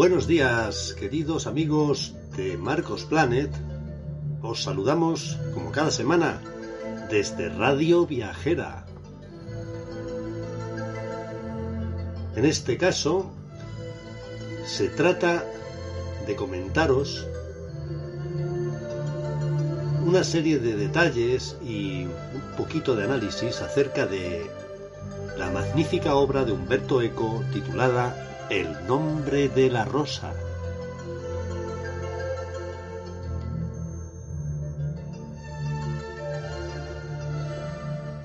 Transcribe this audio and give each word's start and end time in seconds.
Buenos 0.00 0.26
días, 0.26 0.96
queridos 0.98 1.46
amigos 1.46 2.14
de 2.34 2.56
Marcos 2.56 3.04
Planet. 3.04 3.50
Os 4.40 4.62
saludamos, 4.62 5.36
como 5.52 5.72
cada 5.72 5.90
semana, 5.90 6.40
desde 7.10 7.50
Radio 7.50 8.06
Viajera. 8.06 8.86
En 12.34 12.46
este 12.46 12.78
caso, 12.78 13.30
se 14.64 14.88
trata 14.88 15.44
de 16.26 16.34
comentaros 16.34 17.26
una 20.06 20.24
serie 20.24 20.58
de 20.60 20.76
detalles 20.76 21.58
y 21.62 22.04
un 22.06 22.56
poquito 22.56 22.96
de 22.96 23.04
análisis 23.04 23.60
acerca 23.60 24.06
de 24.06 24.50
la 25.36 25.50
magnífica 25.50 26.14
obra 26.14 26.46
de 26.46 26.52
Humberto 26.52 27.02
Eco 27.02 27.44
titulada 27.52 28.28
El 28.50 28.84
nombre 28.88 29.48
de 29.48 29.70
la 29.70 29.84
rosa. 29.84 30.32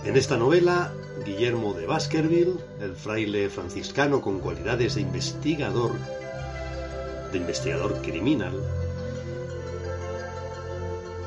En 0.03 0.17
esta 0.17 0.35
novela, 0.35 0.91
Guillermo 1.23 1.75
de 1.75 1.85
Baskerville, 1.85 2.55
el 2.81 2.95
fraile 2.95 3.51
franciscano 3.51 4.21
con 4.21 4.39
cualidades 4.39 4.95
de 4.95 5.01
investigador, 5.01 5.91
de 7.31 7.37
investigador 7.37 8.01
criminal, 8.01 8.59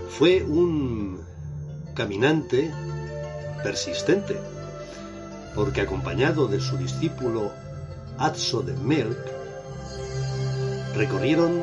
fue 0.08 0.42
un 0.42 1.20
caminante 1.94 2.74
persistente, 3.62 4.36
porque 5.55 5.83
acompañado 5.83 6.48
de 6.48 6.58
su 6.58 6.77
discípulo 6.77 7.52
Atso 8.19 8.62
de 8.62 8.72
Melk, 8.74 9.16
recorrieron 10.97 11.62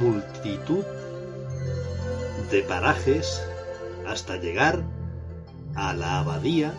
multitud 0.00 0.84
de 2.50 2.62
parajes 2.62 3.42
hasta 4.06 4.36
llegar 4.36 4.82
a 5.74 5.92
la 5.92 6.20
abadía 6.20 6.72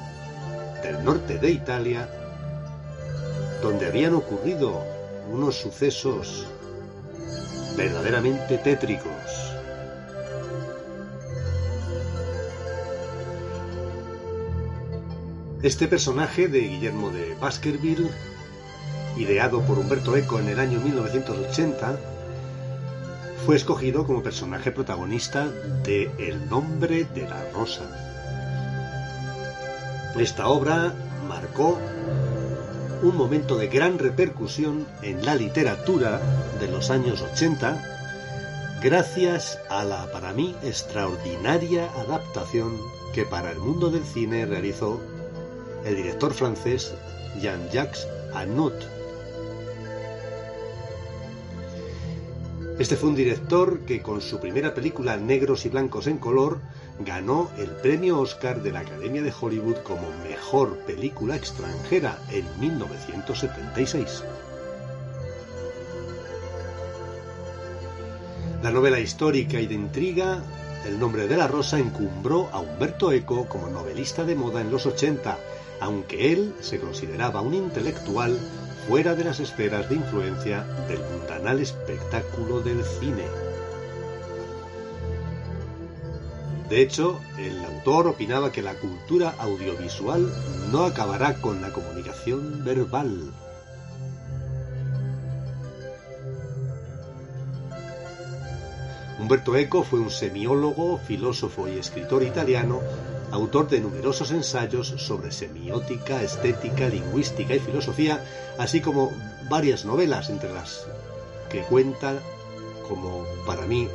del 0.82 1.04
norte 1.04 1.38
de 1.39 1.52
Italia, 1.52 2.09
donde 3.62 3.88
habían 3.88 4.14
ocurrido 4.14 4.82
unos 5.30 5.56
sucesos 5.58 6.48
verdaderamente 7.76 8.58
tétricos. 8.58 9.12
Este 15.62 15.88
personaje 15.88 16.48
de 16.48 16.62
Guillermo 16.62 17.12
de 17.12 17.36
Baskerville, 17.36 18.09
ideado 19.17 19.62
por 19.62 19.80
Humberto 19.80 20.16
Eco 20.16 20.40
en 20.40 20.50
el 20.50 20.59
año 20.59 20.80
1980, 20.80 21.98
fue 23.45 23.56
escogido 23.56 24.06
como 24.06 24.22
personaje 24.22 24.72
protagonista 24.72 25.50
de 25.84 26.12
El 26.20 26.50
nombre 26.50 27.06
de 27.06 27.28
la 27.28 27.44
rosa. 27.52 27.84
Esta 30.16 30.48
obra 30.48 30.94
marcó 31.28 31.80
un 33.02 33.17
momento 33.17 33.58
de 33.58 33.67
gran 33.67 33.98
repercusión 33.98 34.86
en 35.02 35.26
la 35.26 35.36
literatura 35.36 36.22
de 36.59 36.67
los 36.67 36.92
años 36.92 37.22
80 37.22 38.80
gracias 38.84 39.59
a 39.70 39.84
la 39.84 40.11
para 40.11 40.33
mí 40.33 40.55
extraordinaria 40.64 41.89
adaptación 41.98 42.78
que 43.14 43.26
para 43.26 43.52
el 43.52 43.60
mundo 43.60 43.89
del 43.89 44.04
cine 44.04 44.45
realizó 44.45 44.99
el 45.86 45.95
director 45.95 46.33
francés 46.33 46.93
Jean-Jacques 47.39 48.08
Annaud. 48.33 49.01
Este 52.81 52.95
fue 52.95 53.09
un 53.09 53.15
director 53.15 53.81
que 53.81 54.02
con 54.02 54.21
su 54.21 54.39
primera 54.39 54.73
película 54.73 55.15
Negros 55.15 55.67
y 55.67 55.69
Blancos 55.69 56.08
en 56.08 56.17
Color 56.17 56.58
ganó 57.05 57.52
el 57.59 57.69
premio 57.69 58.19
Oscar 58.19 58.64
de 58.64 58.71
la 58.71 58.80
Academia 58.80 59.21
de 59.21 59.31
Hollywood 59.39 59.83
como 59.83 60.09
Mejor 60.27 60.80
Película 60.80 61.36
Extranjera 61.36 62.17
en 62.31 62.43
1976. 62.59 64.23
La 68.64 68.71
novela 68.71 68.99
histórica 68.99 69.61
y 69.61 69.67
de 69.67 69.75
intriga 69.75 70.42
El 70.87 70.99
nombre 70.99 71.27
de 71.27 71.37
la 71.37 71.48
rosa 71.48 71.77
encumbró 71.77 72.49
a 72.52 72.61
Humberto 72.61 73.11
Eco 73.11 73.45
como 73.45 73.69
novelista 73.69 74.23
de 74.23 74.33
moda 74.33 74.59
en 74.59 74.71
los 74.71 74.87
80, 74.87 75.37
aunque 75.81 76.33
él 76.33 76.55
se 76.61 76.80
consideraba 76.80 77.42
un 77.42 77.53
intelectual 77.53 78.39
fuera 78.87 79.15
de 79.15 79.23
las 79.23 79.39
esferas 79.39 79.89
de 79.89 79.95
influencia 79.95 80.64
del 80.87 80.99
mundanal 80.99 81.59
espectáculo 81.59 82.61
del 82.61 82.83
cine. 82.83 83.25
De 86.69 86.81
hecho, 86.81 87.19
el 87.37 87.64
autor 87.65 88.08
opinaba 88.08 88.52
que 88.52 88.61
la 88.61 88.75
cultura 88.75 89.36
audiovisual 89.39 90.31
no 90.71 90.86
acabará 90.86 91.33
con 91.36 91.61
la 91.61 91.71
comunicación 91.73 92.64
verbal. 92.64 93.33
Humberto 99.19 99.55
Eco 99.55 99.83
fue 99.83 99.99
un 99.99 100.09
semiólogo, 100.09 100.98
filósofo 100.98 101.67
y 101.67 101.77
escritor 101.77 102.23
italiano, 102.23 102.80
autor 103.31 103.69
de 103.69 103.80
numerosos 103.80 104.31
ensayos 104.31 104.87
sobre 104.97 105.31
semiótica, 105.31 106.21
estética, 106.21 106.89
lingüística 106.89 107.55
y 107.55 107.59
filosofía, 107.59 108.23
así 108.58 108.81
como 108.81 109.11
varias 109.49 109.86
novelas, 109.86 110.30
entre 110.30 110.53
las 110.53 110.86
que 111.49 111.61
cuenta 111.61 112.19
como 112.87 113.25
para 113.45 113.65
mí 113.65 113.87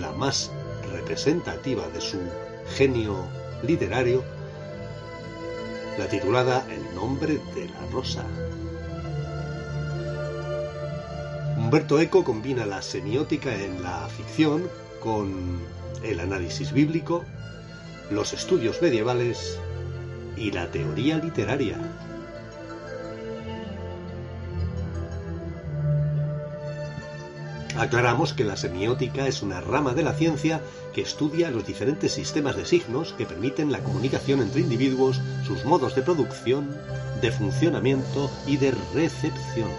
la 0.00 0.12
más 0.12 0.50
representativa 0.92 1.88
de 1.88 2.00
su 2.00 2.18
genio 2.76 3.26
literario, 3.62 4.22
la 5.98 6.08
titulada 6.08 6.66
El 6.70 6.94
nombre 6.94 7.40
de 7.54 7.68
la 7.68 7.86
rosa. 7.92 8.24
Humberto 11.56 12.00
Eco 12.00 12.24
combina 12.24 12.66
la 12.66 12.82
semiótica 12.82 13.54
en 13.54 13.82
la 13.82 14.08
ficción 14.08 14.70
con 15.00 15.60
el 16.02 16.20
análisis 16.20 16.72
bíblico, 16.72 17.24
los 18.10 18.32
estudios 18.32 18.80
medievales 18.82 19.58
y 20.36 20.50
la 20.50 20.70
teoría 20.70 21.18
literaria. 21.18 21.78
Aclaramos 27.78 28.32
que 28.32 28.42
la 28.42 28.56
semiótica 28.56 29.28
es 29.28 29.40
una 29.40 29.60
rama 29.60 29.94
de 29.94 30.02
la 30.02 30.12
ciencia 30.12 30.60
que 30.92 31.02
estudia 31.02 31.52
los 31.52 31.64
diferentes 31.64 32.12
sistemas 32.12 32.56
de 32.56 32.66
signos 32.66 33.12
que 33.12 33.24
permiten 33.24 33.70
la 33.70 33.84
comunicación 33.84 34.40
entre 34.40 34.62
individuos, 34.62 35.20
sus 35.46 35.64
modos 35.64 35.94
de 35.94 36.02
producción, 36.02 36.76
de 37.20 37.30
funcionamiento 37.30 38.32
y 38.48 38.56
de 38.56 38.74
recepción. 38.94 39.70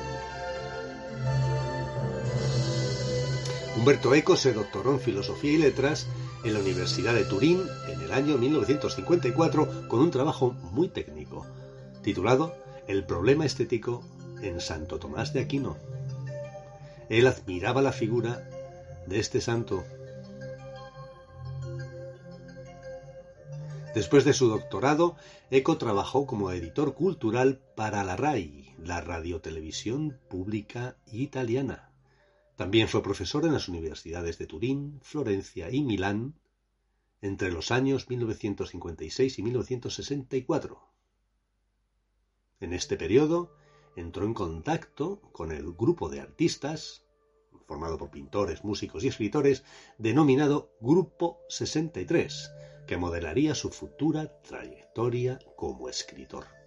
Humberto 3.76 4.16
Eco 4.16 4.38
se 4.38 4.54
doctoró 4.54 4.94
en 4.94 5.02
Filosofía 5.02 5.52
y 5.52 5.58
Letras 5.58 6.08
en 6.44 6.54
la 6.54 6.60
Universidad 6.60 7.14
de 7.14 7.26
Turín 7.26 7.62
en 7.88 8.02
el 8.02 8.12
año 8.12 8.38
1954 8.38 9.88
con 9.88 10.00
un 10.00 10.12
trabajo 10.12 10.52
muy 10.72 10.88
técnico, 10.88 11.46
titulado 12.02 12.56
El 12.88 13.06
problema 13.06 13.46
estético 13.46 14.04
en 14.42 14.62
Santo 14.62 15.00
Tomás 15.00 15.34
de 15.34 15.42
Aquino. 15.42 15.78
Él 17.10 17.28
admiraba 17.28 17.82
la 17.82 17.92
figura 17.92 18.48
de 19.08 19.20
este 19.20 19.42
santo. 19.42 19.84
Después 23.94 24.24
de 24.24 24.34
su 24.34 24.48
doctorado, 24.48 25.16
Eco 25.50 25.78
trabajó 25.78 26.26
como 26.26 26.52
editor 26.52 26.94
cultural 26.94 27.60
para 27.76 28.04
la 28.04 28.16
RAI, 28.16 28.76
la 28.78 29.02
radiotelevisión 29.02 30.18
pública 30.30 30.96
italiana. 31.12 31.89
También 32.60 32.90
fue 32.90 33.02
profesor 33.02 33.46
en 33.46 33.54
las 33.54 33.70
universidades 33.70 34.38
de 34.38 34.46
Turín, 34.46 35.00
Florencia 35.02 35.72
y 35.72 35.82
Milán 35.82 36.34
entre 37.22 37.54
los 37.54 37.72
años 37.72 38.10
1956 38.10 39.40
y 39.40 39.44
1964. 39.44 40.82
En 42.60 42.74
este 42.74 42.98
periodo 42.98 43.56
entró 43.96 44.26
en 44.26 44.34
contacto 44.34 45.22
con 45.32 45.54
el 45.54 45.72
grupo 45.72 46.10
de 46.10 46.20
artistas, 46.20 47.06
formado 47.66 47.98
por 47.98 48.12
pintores, 48.12 48.66
músicos 48.66 49.06
y 49.06 49.08
escritores, 49.08 49.64
denominado 49.98 50.76
Grupo 50.82 51.40
63, 51.48 52.52
que 52.86 52.98
modelaría 52.98 53.56
su 53.56 53.70
futura 53.70 54.42
trayectoria 54.42 55.40
como 55.56 55.88
escritor. 55.88 56.59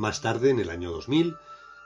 Más 0.00 0.22
tarde, 0.22 0.48
en 0.48 0.60
el 0.60 0.70
año 0.70 0.92
2000, 0.92 1.36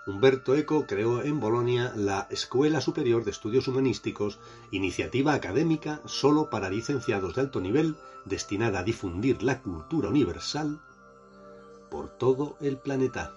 Umberto 0.06 0.54
Eco 0.54 0.86
creó 0.86 1.22
en 1.22 1.40
Bolonia 1.40 1.92
la 1.96 2.28
Escuela 2.30 2.80
Superior 2.80 3.24
de 3.24 3.32
Estudios 3.32 3.66
Humanísticos, 3.66 4.38
iniciativa 4.70 5.34
académica 5.34 6.00
solo 6.04 6.48
para 6.48 6.70
licenciados 6.70 7.34
de 7.34 7.40
alto 7.40 7.60
nivel 7.60 7.96
destinada 8.24 8.78
a 8.78 8.82
difundir 8.84 9.42
la 9.42 9.62
cultura 9.62 10.10
universal 10.10 10.80
por 11.90 12.08
todo 12.08 12.56
el 12.60 12.76
planeta. 12.76 13.34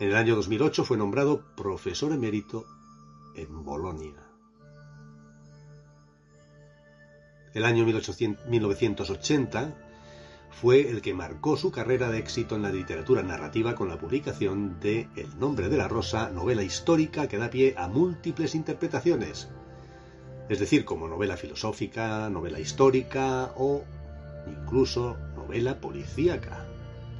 En 0.00 0.08
el 0.08 0.16
año 0.16 0.36
2008 0.36 0.84
fue 0.84 0.98
nombrado 0.98 1.40
profesor 1.56 2.12
emérito 2.12 2.66
en 3.34 3.64
Bolonia. 3.64 4.22
El 7.54 7.64
año 7.64 7.86
1980 7.86 9.87
fue 10.60 10.90
el 10.90 11.02
que 11.02 11.14
marcó 11.14 11.56
su 11.56 11.70
carrera 11.70 12.10
de 12.10 12.18
éxito 12.18 12.56
en 12.56 12.62
la 12.62 12.72
literatura 12.72 13.22
narrativa 13.22 13.76
con 13.76 13.88
la 13.88 13.96
publicación 13.96 14.80
de 14.80 15.08
El 15.14 15.38
nombre 15.38 15.68
de 15.68 15.76
la 15.76 15.86
rosa, 15.86 16.30
novela 16.30 16.64
histórica 16.64 17.28
que 17.28 17.38
da 17.38 17.48
pie 17.48 17.74
a 17.78 17.86
múltiples 17.86 18.56
interpretaciones, 18.56 19.48
es 20.48 20.58
decir, 20.58 20.84
como 20.84 21.06
novela 21.06 21.36
filosófica, 21.36 22.28
novela 22.28 22.58
histórica 22.58 23.52
o 23.56 23.84
incluso 24.48 25.16
novela 25.36 25.80
policíaca. 25.80 26.66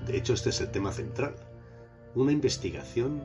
De 0.05 0.17
hecho, 0.17 0.32
este 0.32 0.50
es 0.50 0.61
el 0.61 0.73
tema 0.73 0.90
central, 0.90 1.37
una 2.17 2.32
investigación 2.32 3.23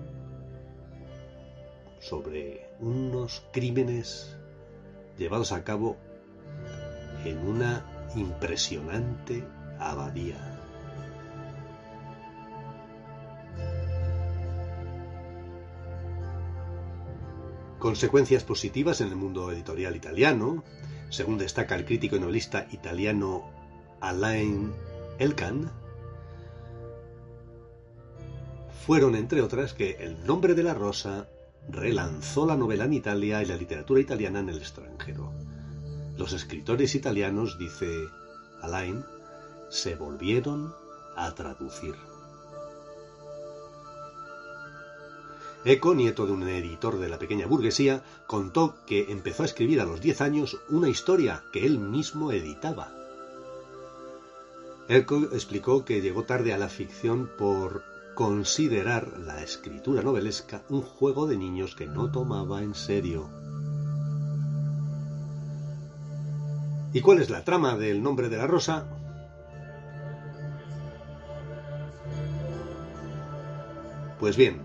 sobre 1.99 2.69
unos 2.79 3.47
crímenes 3.51 4.37
llevados 5.17 5.51
a 5.51 5.63
cabo 5.63 5.97
en 7.25 7.39
una 7.39 8.11
impresionante 8.15 9.43
abadía. 9.79 10.53
Consecuencias 17.79 18.43
positivas 18.45 19.01
en 19.01 19.09
el 19.09 19.15
mundo 19.17 19.51
editorial 19.51 19.95
italiano, 19.95 20.63
según 21.09 21.37
destaca 21.37 21.75
el 21.75 21.85
crítico 21.85 22.15
y 22.15 22.19
novelista 22.19 22.65
italiano 22.71 23.49
Alain 23.99 24.71
Elkan, 25.19 25.69
fueron, 28.85 29.15
entre 29.15 29.41
otras, 29.41 29.73
que 29.73 29.97
El 29.99 30.25
nombre 30.25 30.55
de 30.55 30.63
la 30.63 30.73
rosa 30.73 31.27
relanzó 31.69 32.45
la 32.45 32.57
novela 32.57 32.85
en 32.85 32.93
Italia 32.93 33.41
y 33.41 33.45
la 33.45 33.55
literatura 33.55 34.01
italiana 34.01 34.39
en 34.39 34.49
el 34.49 34.57
extranjero. 34.57 35.31
Los 36.17 36.33
escritores 36.33 36.93
italianos, 36.95 37.57
dice 37.57 37.87
Alain, 38.61 39.03
se 39.73 39.95
volvieron 39.95 40.75
a 41.15 41.33
traducir. 41.33 41.95
Eco, 45.65 45.95
nieto 45.95 46.27
de 46.27 46.31
un 46.31 46.47
editor 46.47 46.99
de 46.99 47.09
la 47.09 47.17
pequeña 47.17 47.47
burguesía, 47.47 48.03
contó 48.27 48.75
que 48.85 49.11
empezó 49.11 49.41
a 49.41 49.47
escribir 49.47 49.81
a 49.81 49.85
los 49.85 49.99
diez 49.99 50.21
años 50.21 50.59
una 50.69 50.89
historia 50.89 51.43
que 51.51 51.65
él 51.65 51.79
mismo 51.79 52.31
editaba. 52.31 52.91
Eco 54.89 55.17
explicó 55.31 55.83
que 55.85 56.01
llegó 56.01 56.23
tarde 56.23 56.53
a 56.53 56.59
la 56.59 56.69
ficción 56.69 57.31
por 57.35 57.83
considerar 58.13 59.17
la 59.17 59.41
escritura 59.41 60.03
novelesca 60.03 60.61
un 60.69 60.83
juego 60.83 61.25
de 61.25 61.37
niños 61.37 61.73
que 61.73 61.87
no 61.87 62.11
tomaba 62.11 62.61
en 62.61 62.75
serio. 62.75 63.27
¿Y 66.93 67.01
cuál 67.01 67.23
es 67.23 67.31
la 67.31 67.43
trama 67.43 67.75
del 67.75 68.03
nombre 68.03 68.29
de 68.29 68.37
la 68.37 68.45
rosa? 68.45 68.85
Pues 74.23 74.37
bien, 74.37 74.61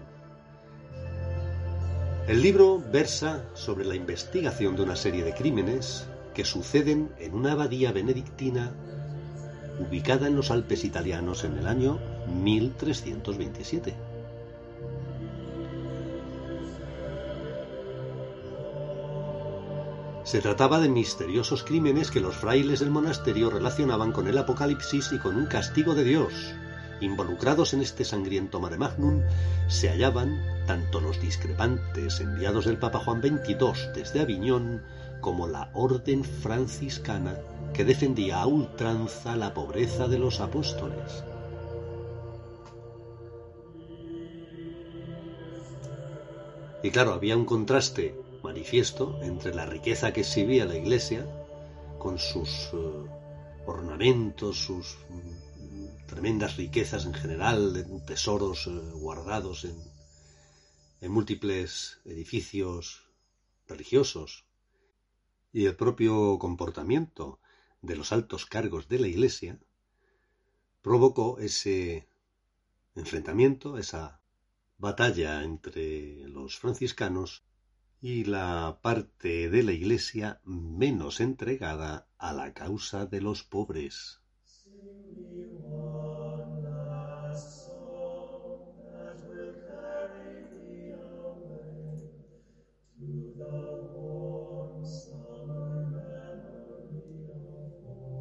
el 2.29 2.43
libro 2.43 2.81
versa 2.93 3.43
sobre 3.55 3.85
la 3.85 3.97
investigación 3.97 4.77
de 4.77 4.83
una 4.83 4.95
serie 4.95 5.25
de 5.25 5.35
crímenes 5.35 6.07
que 6.33 6.45
suceden 6.45 7.11
en 7.19 7.35
una 7.35 7.51
abadía 7.55 7.91
benedictina 7.91 8.71
ubicada 9.81 10.29
en 10.29 10.37
los 10.37 10.53
Alpes 10.53 10.85
italianos 10.85 11.43
en 11.43 11.59
el 11.59 11.67
año 11.67 11.99
1327. 12.41 13.95
Se 20.23 20.41
trataba 20.41 20.79
de 20.79 20.89
misteriosos 20.89 21.65
crímenes 21.65 22.13
que 22.13 22.21
los 22.21 22.37
frailes 22.37 22.79
del 22.79 22.91
monasterio 22.91 23.51
relacionaban 23.51 24.13
con 24.13 24.29
el 24.29 24.39
Apocalipsis 24.39 25.11
y 25.11 25.19
con 25.19 25.35
un 25.35 25.47
castigo 25.47 25.97
de 25.97 26.05
Dios, 26.05 26.55
Involucrados 27.01 27.75
en 27.75 27.81
este 27.81 28.05
sangriento 28.05 28.61
mare 28.61 28.77
magnum 28.77 29.23
se 29.69 29.89
hallaban 29.89 30.41
tanto 30.67 31.01
los 31.01 31.21
discrepantes 31.21 32.21
enviados 32.21 32.65
del 32.67 32.79
Papa 32.79 32.99
Juan 32.99 33.23
XXII 33.23 33.93
desde 33.95 34.21
Aviñón 34.21 34.83
como 35.21 35.47
la 35.47 35.71
orden 35.75 36.25
franciscana 36.25 37.37
que 37.73 37.85
defendía 37.85 38.41
a 38.41 38.47
ultranza 38.47 39.37
la 39.37 39.55
pobreza 39.55 40.09
de 40.09 40.19
los 40.19 40.41
apóstoles. 40.41 41.25
Y 46.83 46.91
claro, 46.91 47.13
había 47.13 47.37
un 47.37 47.45
contraste 47.45 48.15
manifiesto 48.43 49.19
entre 49.23 49.55
la 49.55 49.67
riqueza 49.67 50.13
que 50.13 50.21
exhibía 50.21 50.65
la 50.65 50.77
iglesia, 50.77 51.27
con 51.99 52.19
sus 52.19 52.71
eh, 52.73 52.77
ornamentos, 53.67 54.57
sus 54.57 54.97
tremendas 56.09 56.57
riquezas 56.57 57.07
en 57.07 57.15
general, 57.15 57.87
tesoros 58.07 58.67
eh, 58.67 58.71
guardados 58.95 59.65
en, 59.65 59.77
en 61.01 61.13
múltiples 61.13 62.01
edificios 62.05 63.09
religiosos 63.69 64.47
y 65.53 65.67
el 65.67 65.77
propio 65.77 66.39
comportamiento 66.39 67.41
de 67.83 67.97
los 67.97 68.11
altos 68.13 68.47
cargos 68.47 68.89
de 68.89 68.99
la 68.99 69.09
Iglesia 69.09 69.61
provocó 70.83 71.39
ese 71.39 72.09
enfrentamiento, 72.95 73.79
esa 73.79 74.21
batalla 74.79 75.45
entre 75.45 76.27
los 76.29 76.59
franciscanos 76.59 77.45
y 78.01 78.25
la 78.25 78.79
parte 78.83 79.51
de 79.51 79.63
la 79.63 79.73
Iglesia 79.73 80.41
menos 80.45 81.21
entregada 81.21 82.09
a 82.17 82.33
la 82.33 82.55
causa 82.55 83.07
de 83.07 83.21
los 83.21 83.43
pobres. 83.43 84.21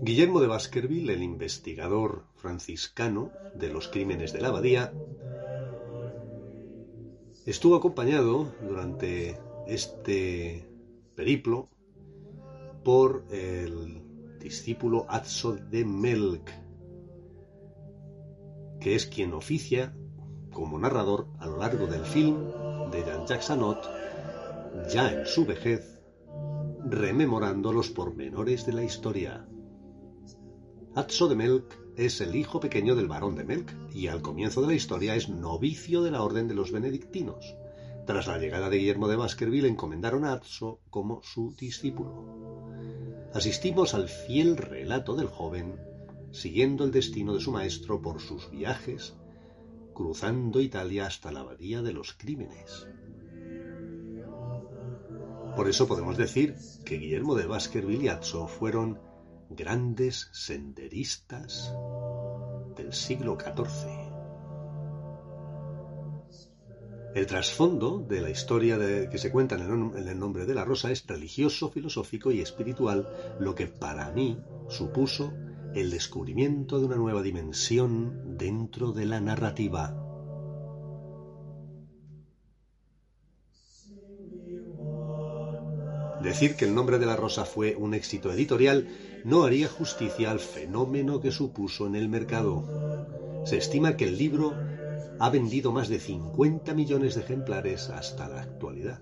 Guillermo 0.08 0.40
de 0.40 0.48
Baskerville, 0.48 1.12
el 1.12 1.22
investigador 1.22 2.24
franciscano 2.38 3.30
de 3.56 3.68
los 3.68 3.90
crímenes 3.90 4.32
de 4.32 4.40
la 4.40 4.48
abadía, 4.48 4.94
estuvo 7.46 7.76
acompañado 7.76 8.54
durante 8.62 9.38
este 9.68 10.66
periplo 11.14 11.68
por 12.86 13.26
el 13.32 14.02
discípulo 14.40 15.06
Atso 15.10 15.58
de 15.58 15.84
Melk, 15.84 16.52
que 18.80 18.96
es 18.96 19.08
quien 19.08 19.34
oficia 19.34 19.94
como 20.54 20.80
narrador 20.80 21.28
a 21.38 21.48
lo 21.48 21.58
largo 21.58 21.86
del 21.86 22.06
film 22.06 22.38
de 22.92 23.04
Jean-Jacques 23.04 23.44
Sanot, 23.44 23.84
ya 24.90 25.12
en 25.12 25.26
su 25.26 25.46
vejez, 25.46 26.00
rememorando 26.86 27.74
los 27.74 27.90
pormenores 27.90 28.66
de 28.66 28.72
la 28.72 28.84
historia. 28.86 29.46
Atso 30.98 31.28
de 31.28 31.36
Melk 31.36 31.78
es 31.96 32.22
el 32.22 32.36
hijo 32.36 32.60
pequeño 32.60 32.96
del 32.96 33.08
barón 33.08 33.36
de 33.36 33.44
Melk 33.44 33.72
y 33.94 34.08
al 34.08 34.24
comienzo 34.24 34.62
de 34.62 34.68
la 34.68 34.74
historia 34.74 35.14
es 35.14 35.30
novicio 35.30 36.02
de 36.02 36.10
la 36.10 36.24
orden 36.24 36.48
de 36.48 36.56
los 36.56 36.72
benedictinos. 36.72 37.56
Tras 38.08 38.26
la 38.26 38.40
llegada 38.40 38.68
de 38.68 38.80
Guillermo 38.80 39.08
de 39.08 39.16
Baskerville 39.16 39.68
encomendaron 39.68 40.26
a 40.26 40.34
Atso 40.34 40.80
como 40.90 41.22
su 41.22 41.56
discípulo. 41.56 42.66
Asistimos 43.32 43.94
al 43.94 44.10
fiel 44.10 44.58
relato 44.58 45.16
del 45.16 45.28
joven, 45.28 45.80
siguiendo 46.32 46.84
el 46.84 46.92
destino 46.92 47.36
de 47.36 47.42
su 47.42 47.52
maestro 47.52 48.02
por 48.02 48.20
sus 48.20 48.50
viajes, 48.50 49.14
cruzando 49.94 50.62
Italia 50.62 51.06
hasta 51.06 51.32
la 51.32 51.42
abadía 51.42 51.84
de 51.84 51.94
los 51.94 52.14
crímenes. 52.14 52.88
Por 55.56 55.70
eso 55.70 55.88
podemos 55.88 56.18
decir 56.18 56.56
que 56.86 56.98
Guillermo 56.98 57.36
de 57.36 57.46
Baskerville 57.46 58.06
y 58.06 58.08
Atso 58.08 58.48
fueron 58.48 58.98
grandes 59.50 60.30
senderistas 60.32 61.74
del 62.76 62.94
siglo 62.94 63.38
XIV. 63.40 64.08
El 67.16 67.26
trasfondo 67.26 68.06
de 68.08 68.22
la 68.22 68.30
historia 68.30 68.78
que 69.10 69.18
se 69.18 69.32
cuenta 69.32 69.56
en 69.56 69.62
el, 70.08 70.20
nombre 70.20 70.46
de 70.46 70.54
la 70.54 70.66
rosa 70.66 70.92
es 70.92 71.08
religioso, 71.08 71.70
filosófico 71.70 72.32
y 72.32 72.42
espiritual, 72.42 73.10
lo 73.40 73.56
que 73.56 73.66
para 73.66 74.12
mí 74.12 74.40
supuso 74.70 75.34
el 75.74 75.90
descubrimiento 75.90 76.80
de 76.80 76.86
una 76.86 76.96
nueva 76.96 77.24
dimensión 77.24 78.38
dentro 78.38 78.92
de 78.92 79.06
la 79.06 79.20
narrativa. 79.20 80.07
Decir 86.28 86.58
que 86.58 86.66
el 86.66 86.76
nombre 86.76 87.00
de 87.00 87.06
la 87.06 87.16
rosa 87.16 87.46
fue 87.46 87.78
un 87.78 87.94
éxito 87.94 88.34
editorial 88.34 88.90
no 89.24 89.44
haría 89.44 89.70
justicia 89.70 90.30
al 90.30 90.42
fenómeno 90.42 91.22
que 91.22 91.32
supuso 91.32 91.88
en 91.88 91.96
el 91.96 92.10
mercado. 92.10 92.66
Se 93.46 93.56
estima 93.56 93.96
que 93.96 94.04
el 94.04 94.18
libro 94.18 94.54
ha 95.20 95.30
vendido 95.30 95.72
más 95.72 95.88
de 95.88 96.00
50 96.00 96.74
millones 96.74 97.16
de 97.16 97.22
ejemplares 97.22 97.90
hasta 97.90 98.28
la 98.28 98.42
actualidad. 98.42 99.00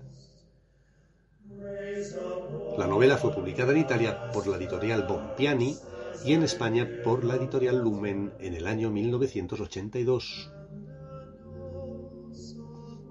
La 2.78 2.86
novela 2.86 3.16
fue 3.16 3.34
publicada 3.34 3.72
en 3.72 3.78
Italia 3.78 4.30
por 4.30 4.46
la 4.46 4.56
editorial 4.56 5.04
Bompiani 5.08 5.76
y 6.24 6.32
en 6.32 6.44
España 6.44 6.88
por 7.02 7.24
la 7.24 7.34
editorial 7.34 7.82
Lumen 7.82 8.34
en 8.38 8.54
el 8.54 8.68
año 8.68 8.92
1982. 8.92 10.55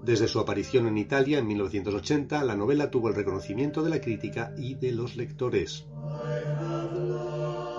Desde 0.06 0.28
su 0.28 0.38
aparición 0.38 0.86
en 0.86 0.98
Italia 0.98 1.40
en 1.40 1.48
1980, 1.48 2.44
la 2.44 2.54
novela 2.54 2.92
tuvo 2.92 3.08
el 3.08 3.16
reconocimiento 3.16 3.82
de 3.82 3.90
la 3.90 4.00
crítica 4.00 4.54
y 4.56 4.76
de 4.76 4.92
los 4.92 5.16
lectores. 5.16 5.84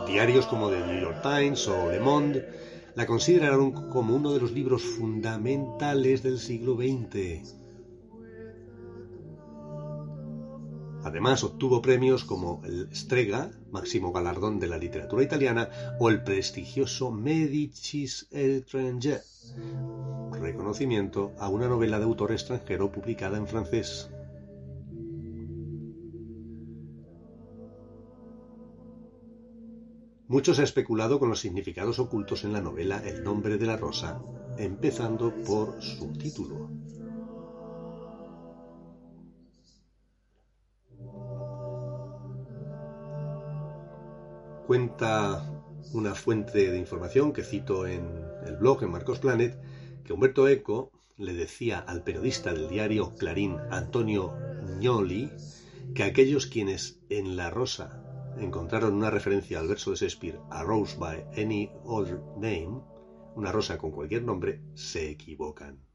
Diarios 0.06 0.46
como 0.48 0.70
The 0.70 0.86
New 0.88 1.02
York 1.04 1.22
Times 1.22 1.66
o 1.70 1.90
Le 1.90 2.02
Monde 2.02 2.46
la 2.96 3.06
consideraron 3.06 3.72
como 3.72 4.14
uno 4.14 4.34
de 4.34 4.42
los 4.42 4.52
libros 4.52 4.82
fundamentales 4.84 6.22
del 6.22 6.40
siglo 6.40 6.76
XX. 6.76 7.67
Además, 11.08 11.46
obtuvo 11.46 11.82
premios 11.82 12.26
como 12.26 12.62
el 12.66 12.90
Strega, 12.94 13.50
máximo 13.72 14.12
galardón 14.12 14.60
de 14.60 14.68
la 14.68 14.78
literatura 14.78 15.24
italiana, 15.24 15.70
o 16.00 16.10
el 16.10 16.22
prestigioso 16.22 17.12
Medicis 17.12 18.28
Étranger, 18.30 19.22
reconocimiento 20.34 21.32
a 21.40 21.48
una 21.48 21.70
novela 21.70 21.98
de 21.98 22.04
autor 22.04 22.34
extranjero 22.34 22.92
publicada 22.92 23.38
en 23.38 23.48
francés. 23.48 24.10
Mucho 30.28 30.54
se 30.54 30.60
ha 30.60 30.66
especulado 30.66 31.20
con 31.20 31.30
los 31.30 31.40
significados 31.40 32.00
ocultos 32.00 32.44
en 32.44 32.52
la 32.52 32.60
novela 32.60 33.02
El 33.06 33.24
nombre 33.24 33.58
de 33.58 33.66
la 33.66 33.78
rosa, 33.78 34.22
empezando 34.58 35.34
por 35.46 35.82
su 35.82 36.12
título. 36.18 36.70
Cuenta 44.68 45.50
una 45.94 46.14
fuente 46.14 46.70
de 46.70 46.78
información 46.78 47.32
que 47.32 47.42
cito 47.42 47.88
en 47.88 48.06
el 48.46 48.58
blog 48.58 48.84
en 48.84 48.92
Marcos 48.92 49.20
Planet 49.20 49.58
que 50.04 50.12
Humberto 50.12 50.46
Eco 50.50 50.92
le 51.16 51.32
decía 51.32 51.80
al 51.80 52.04
periodista 52.04 52.52
del 52.52 52.68
diario 52.68 53.16
Clarín 53.16 53.56
Antonio 53.72 54.34
Gnoli 54.82 55.32
que 55.96 56.04
aquellos 56.04 56.48
quienes 56.48 57.00
en 57.08 57.38
La 57.38 57.50
Rosa 57.50 58.04
encontraron 58.38 58.94
una 58.94 59.10
referencia 59.10 59.58
al 59.60 59.70
verso 59.70 59.92
de 59.92 59.96
Shakespeare 59.96 60.42
A 60.50 60.64
Rose 60.64 60.98
by 60.98 61.24
Any 61.38 61.72
Other 61.86 62.20
Name, 62.36 62.82
una 63.36 63.54
rosa 63.54 63.78
con 63.78 63.92
cualquier 63.92 64.24
nombre, 64.24 64.62
se 64.74 65.10
equivocan. 65.10 65.87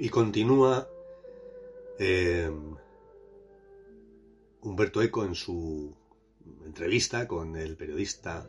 Y 0.00 0.10
continúa 0.10 0.88
eh, 1.98 2.48
Humberto 4.60 5.02
Eco 5.02 5.24
en 5.24 5.34
su 5.34 5.92
entrevista 6.64 7.26
con 7.26 7.56
el 7.56 7.76
periodista 7.76 8.46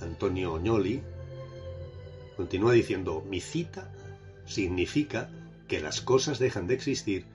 Antonio 0.00 0.54
Oñoli. 0.54 1.00
Continúa 2.36 2.72
diciendo, 2.72 3.22
mi 3.28 3.40
cita 3.40 3.92
significa 4.46 5.30
que 5.68 5.80
las 5.80 6.00
cosas 6.00 6.40
dejan 6.40 6.66
de 6.66 6.74
existir 6.74 7.26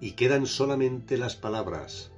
y 0.00 0.12
quedan 0.12 0.46
solamente 0.46 1.18
las 1.18 1.36
palabras. 1.36 2.12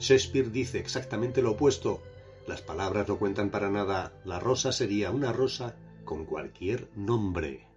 Shakespeare 0.00 0.50
dice 0.50 0.80
exactamente 0.80 1.40
lo 1.40 1.52
opuesto. 1.52 2.02
Las 2.46 2.60
palabras 2.60 3.08
no 3.08 3.18
cuentan 3.18 3.50
para 3.50 3.70
nada. 3.70 4.12
La 4.26 4.38
rosa 4.38 4.70
sería 4.70 5.10
una 5.10 5.32
rosa 5.32 5.76
con 6.04 6.26
cualquier 6.26 6.90
nombre. 6.94 7.67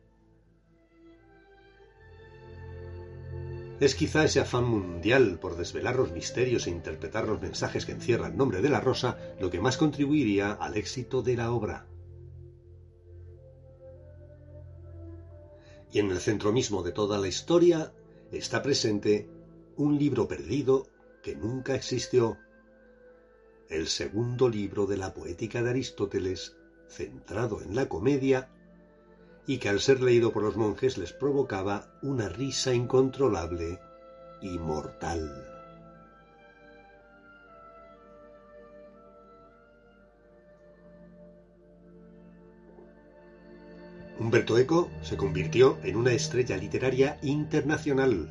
Es 3.81 3.95
quizá 3.95 4.23
ese 4.23 4.39
afán 4.39 4.65
mundial 4.65 5.39
por 5.39 5.57
desvelar 5.57 5.95
los 5.95 6.11
misterios 6.11 6.67
e 6.67 6.69
interpretar 6.69 7.27
los 7.27 7.41
mensajes 7.41 7.87
que 7.87 7.93
encierra 7.93 8.27
el 8.27 8.37
nombre 8.37 8.61
de 8.61 8.69
la 8.69 8.79
rosa 8.79 9.17
lo 9.39 9.49
que 9.49 9.59
más 9.59 9.77
contribuiría 9.77 10.51
al 10.51 10.77
éxito 10.77 11.23
de 11.23 11.35
la 11.35 11.51
obra. 11.51 11.87
Y 15.91 15.97
en 15.97 16.11
el 16.11 16.19
centro 16.19 16.53
mismo 16.53 16.83
de 16.83 16.91
toda 16.91 17.17
la 17.17 17.27
historia 17.27 17.91
está 18.31 18.61
presente 18.61 19.27
un 19.77 19.97
libro 19.97 20.27
perdido 20.27 20.85
que 21.23 21.35
nunca 21.35 21.73
existió, 21.73 22.37
el 23.67 23.87
segundo 23.87 24.47
libro 24.47 24.85
de 24.85 24.97
la 24.97 25.11
poética 25.15 25.63
de 25.63 25.71
Aristóteles, 25.71 26.55
centrado 26.87 27.63
en 27.63 27.73
la 27.73 27.89
comedia 27.89 28.51
y 29.47 29.57
que 29.57 29.69
al 29.69 29.79
ser 29.79 30.01
leído 30.01 30.31
por 30.31 30.43
los 30.43 30.55
monjes 30.55 30.97
les 30.97 31.13
provocaba 31.13 31.87
una 32.01 32.29
risa 32.29 32.73
incontrolable 32.73 33.79
y 34.41 34.57
mortal. 34.59 35.51
Humberto 44.19 44.59
Eco 44.59 44.91
se 45.01 45.17
convirtió 45.17 45.79
en 45.83 45.95
una 45.95 46.13
estrella 46.13 46.55
literaria 46.55 47.17
internacional. 47.23 48.29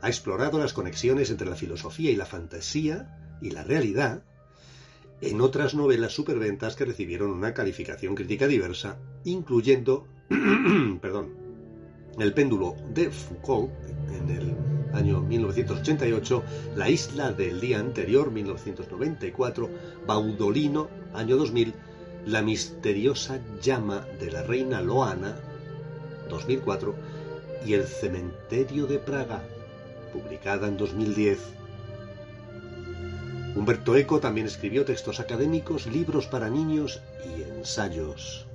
Ha 0.00 0.08
explorado 0.08 0.60
las 0.60 0.72
conexiones 0.72 1.30
entre 1.30 1.48
la 1.48 1.56
filosofía 1.56 2.12
y 2.12 2.16
la 2.16 2.24
fantasía 2.24 3.36
y 3.42 3.50
la 3.50 3.64
realidad 3.64 4.22
en 5.20 5.40
otras 5.40 5.74
novelas 5.74 6.12
superventas 6.12 6.76
que 6.76 6.84
recibieron 6.84 7.30
una 7.30 7.52
calificación 7.52 8.14
crítica 8.14 8.46
diversa, 8.46 8.98
incluyendo 9.24 10.06
perdón, 11.02 11.34
El 12.18 12.32
péndulo 12.32 12.76
de 12.94 13.10
Foucault 13.10 13.70
en 14.08 14.30
el 14.30 14.56
año 14.94 15.20
1988, 15.20 16.42
La 16.76 16.88
isla 16.88 17.32
del 17.32 17.60
día 17.60 17.78
anterior 17.78 18.30
1994, 18.30 19.68
Baudolino 20.06 20.88
año 21.12 21.36
2000, 21.36 21.74
La 22.26 22.40
misteriosa 22.40 23.38
llama 23.60 24.06
de 24.18 24.30
la 24.30 24.42
reina 24.42 24.80
Loana 24.80 25.36
2004 26.30 26.94
y 27.66 27.74
El 27.74 27.84
cementerio 27.84 28.86
de 28.86 28.98
Praga, 28.98 29.42
publicada 30.12 30.68
en 30.68 30.78
2010. 30.78 31.38
Humberto 33.56 33.94
Eco 33.94 34.20
también 34.20 34.46
escribió 34.46 34.84
textos 34.84 35.20
académicos, 35.20 35.86
libros 35.86 36.26
para 36.26 36.48
niños 36.48 37.02
y 37.24 37.42
ensayos. 37.42 38.46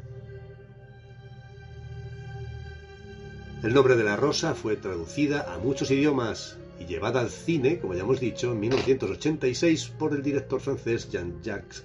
El 3.61 3.73
nombre 3.73 3.97
de 3.97 4.05
la 4.05 4.15
rosa 4.15 4.55
fue 4.55 4.77
traducida 4.77 5.53
a 5.53 5.57
muchos 5.57 5.91
idiomas 5.91 6.57
y 6.79 6.85
llevada 6.85 7.19
al 7.19 7.29
cine, 7.29 7.79
como 7.79 7.93
ya 7.93 8.03
hemos 8.03 8.21
dicho, 8.21 8.53
en 8.53 8.59
1986 8.61 9.91
por 9.99 10.13
el 10.13 10.23
director 10.23 10.61
francés 10.61 11.09
Jean-Jacques 11.11 11.83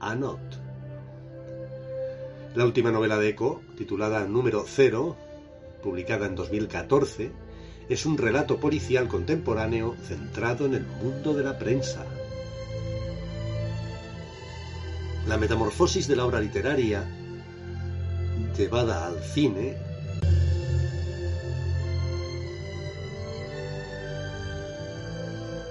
Anot. 0.00 0.40
La 2.54 2.64
última 2.64 2.90
novela 2.90 3.18
de 3.18 3.28
Eco, 3.28 3.60
titulada 3.76 4.24
Número 4.24 4.64
Cero, 4.66 5.14
publicada 5.82 6.26
en 6.26 6.36
2014, 6.36 7.30
es 7.90 8.06
un 8.06 8.16
relato 8.16 8.56
policial 8.56 9.06
contemporáneo 9.06 9.96
centrado 10.02 10.64
en 10.64 10.72
el 10.72 10.86
mundo 10.86 11.34
de 11.34 11.44
la 11.44 11.58
prensa. 11.58 12.06
La 15.28 15.36
metamorfosis 15.36 16.08
de 16.08 16.16
la 16.16 16.24
obra 16.24 16.40
literaria 16.40 17.06
llevada 18.56 19.06
al 19.06 19.22
cine 19.22 19.89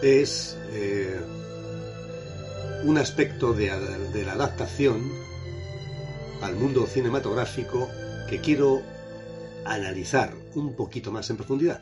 es 0.01 0.57
eh, 0.71 1.19
un 2.85 2.97
aspecto 2.97 3.53
de, 3.53 3.69
de 4.13 4.25
la 4.25 4.33
adaptación 4.33 5.01
al 6.41 6.55
mundo 6.55 6.85
cinematográfico 6.87 7.89
que 8.29 8.39
quiero 8.39 8.81
analizar 9.65 10.33
un 10.55 10.75
poquito 10.75 11.11
más 11.11 11.29
en 11.29 11.37
profundidad. 11.37 11.81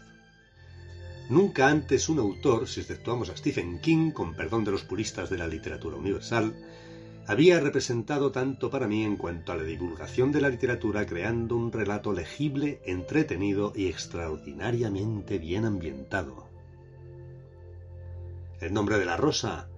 Nunca 1.29 1.67
antes 1.67 2.09
un 2.09 2.19
autor, 2.19 2.67
si 2.67 2.79
exceptuamos 2.79 3.29
a 3.29 3.37
Stephen 3.37 3.79
King, 3.79 4.11
con 4.11 4.35
perdón 4.35 4.63
de 4.63 4.71
los 4.71 4.83
puristas 4.83 5.29
de 5.29 5.37
la 5.37 5.47
literatura 5.47 5.97
universal, 5.97 6.55
había 7.27 7.59
representado 7.59 8.31
tanto 8.31 8.69
para 8.69 8.87
mí 8.87 9.03
en 9.03 9.17
cuanto 9.17 9.51
a 9.51 9.57
la 9.57 9.63
divulgación 9.63 10.31
de 10.31 10.39
la 10.39 10.49
literatura 10.49 11.05
creando 11.05 11.57
un 11.57 11.73
relato 11.73 12.13
legible, 12.13 12.79
entretenido 12.85 13.73
y 13.75 13.87
extraordinariamente 13.87 15.37
bien 15.37 15.65
ambientado. 15.65 16.56
El 18.59 18.73
nombre 18.73 18.97
de 18.97 19.05
la 19.05 19.17
rosa 19.17 19.69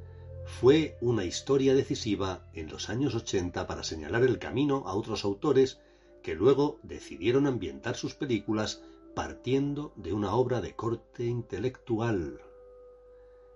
fue 0.45 0.98
una 1.01 1.25
historia 1.25 1.75
decisiva 1.75 2.48
en 2.53 2.69
los 2.69 2.89
años 2.89 3.13
80 3.13 3.67
para 3.67 3.83
señalar 3.83 4.24
el 4.24 4.39
camino 4.39 4.83
a 4.88 4.95
otros 4.95 5.25
autores 5.25 5.81
que 6.24 6.33
luego 6.33 6.79
decidieron 6.83 7.45
ambientar 7.45 7.98
sus 7.98 8.15
películas 8.15 8.81
partiendo 9.15 9.91
de 9.98 10.13
una 10.13 10.33
obra 10.33 10.62
de 10.62 10.75
corte 10.77 11.25
intelectual. 11.25 12.39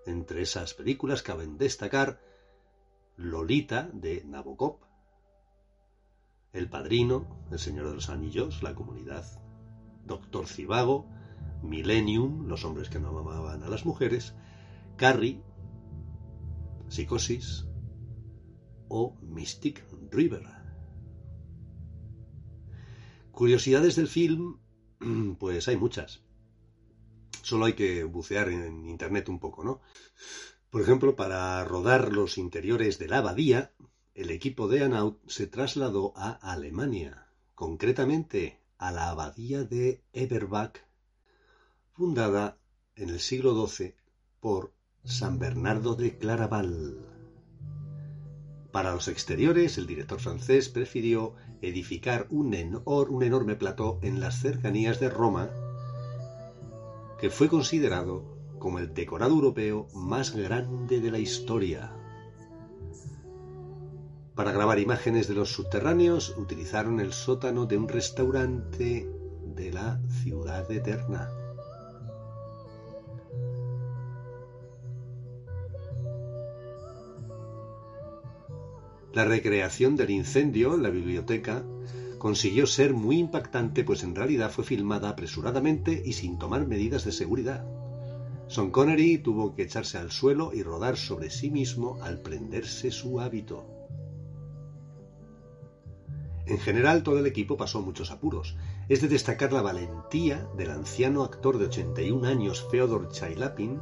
Entre 0.06 0.42
esas 0.42 0.74
películas 0.74 1.24
caben 1.24 1.58
destacar 1.58 2.20
Lolita 3.16 3.90
de 3.94 4.26
Nabokov, 4.26 4.80
El 6.52 6.70
Padrino, 6.70 7.46
El 7.50 7.60
Señor 7.60 7.88
de 7.88 7.96
los 7.96 8.10
Anillos, 8.10 8.62
La 8.62 8.76
Comunidad, 8.76 9.26
Doctor 10.06 10.48
Cibago, 10.48 11.06
Millennium, 11.62 12.46
Los 12.48 12.66
hombres 12.66 12.90
que 12.90 13.00
no 13.00 13.18
amaban 13.18 13.64
a 13.64 13.70
las 13.70 13.86
mujeres, 13.86 14.34
Carrie, 14.96 15.42
Psicosis 16.88 17.66
o 18.88 19.18
Mystic 19.22 19.84
River. 20.12 20.44
Curiosidades 23.32 23.96
del 23.96 24.08
film, 24.08 24.60
pues 25.40 25.68
hay 25.68 25.78
muchas. 25.78 26.22
Solo 27.42 27.66
hay 27.66 27.74
que 27.74 28.04
bucear 28.04 28.50
en 28.50 28.88
internet 28.88 29.28
un 29.30 29.40
poco, 29.40 29.64
¿no? 29.64 29.82
Por 30.70 30.82
ejemplo, 30.82 31.16
para 31.16 31.64
rodar 31.66 32.14
los 32.14 32.38
interiores 32.38 33.00
de 33.00 33.08
la 33.08 33.18
abadía, 33.18 33.74
el 34.14 34.30
equipo 34.30 34.68
de 34.68 34.84
Anaut 34.84 35.20
se 35.28 35.48
trasladó 35.48 36.14
a 36.16 36.32
Alemania, 36.32 37.28
concretamente 37.56 38.60
a 38.78 38.92
la 38.92 39.10
abadía 39.10 39.64
de 39.64 40.04
Eberbach, 40.14 40.78
fundada 41.94 42.60
en 42.96 43.10
el 43.10 43.20
siglo 43.20 43.68
XII 43.68 43.96
por 44.40 44.74
San 45.06 45.38
Bernardo 45.38 45.96
de 45.96 46.18
Claraval. 46.18 46.98
Para 48.72 48.94
los 48.94 49.10
exteriores, 49.10 49.78
el 49.78 49.86
director 49.86 50.22
francés 50.22 50.70
prefirió 50.70 51.36
edificar 51.62 52.26
un, 52.30 52.82
un 52.86 53.24
enorme 53.24 53.56
plató 53.56 54.00
en 54.02 54.22
las 54.22 54.40
cercanías 54.40 55.02
de 55.02 55.10
Roma, 55.10 55.50
que 57.20 57.30
fue 57.30 57.50
considerado 57.50 58.24
como 58.60 58.80
el 58.80 58.94
decorado 58.94 59.34
europeo 59.34 59.90
más 59.94 60.34
grande 60.34 61.02
de 61.02 61.12
la 61.12 61.20
historia. 61.20 61.92
Para 64.36 64.54
grabar 64.54 64.80
imágenes 64.80 65.28
de 65.28 65.34
los 65.34 65.52
subterráneos 65.52 66.34
utilizaron 66.38 67.02
el 67.02 67.12
sótano 67.12 67.66
de 67.66 67.76
un 67.76 67.90
restaurante 67.90 69.12
de 69.54 69.74
la 69.74 70.00
ciudad 70.24 70.72
eterna. 70.72 71.30
La 79.14 79.26
recreación 79.26 79.96
del 79.96 80.10
incendio 80.10 80.74
en 80.74 80.82
la 80.82 80.90
biblioteca 80.90 81.64
consiguió 82.18 82.66
ser 82.66 82.96
muy 82.96 83.20
impactante, 83.20 83.84
pues 83.84 84.02
en 84.02 84.16
realidad 84.16 84.50
fue 84.50 84.64
filmada 84.64 85.10
apresuradamente 85.10 86.02
y 86.04 86.14
sin 86.14 86.40
tomar 86.40 86.66
medidas 86.66 87.06
de 87.06 87.12
seguridad. 87.12 87.64
Son 88.48 88.72
Connery 88.72 89.20
tuvo 89.20 89.54
que 89.54 89.64
echarse 89.64 90.00
al 90.00 90.10
suelo 90.10 90.52
y 90.52 90.64
rodar 90.64 90.98
sobre 90.98 91.30
sí 91.30 91.52
mismo 91.52 92.00
al 92.02 92.22
prenderse 92.22 92.90
su 92.90 93.20
hábito. 93.20 93.64
En 96.48 96.58
general, 96.58 97.04
todo 97.04 97.20
el 97.20 97.28
equipo 97.28 97.56
pasó 97.56 97.84
muchos 97.84 98.10
apuros. 98.10 98.58
Es 98.90 99.00
de 99.02 99.10
destacar 99.10 99.54
la 99.54 99.62
valentía 99.62 100.50
del 100.58 100.72
anciano 100.72 101.24
actor 101.24 101.60
de 101.60 101.66
81 101.66 102.28
años, 102.28 102.68
Feodor 102.72 103.10
Chailapin, 103.10 103.80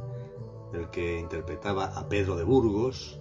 el 0.74 0.90
que 0.90 1.18
interpretaba 1.18 1.86
a 1.86 2.08
Pedro 2.08 2.36
de 2.36 2.44
Burgos, 2.44 3.18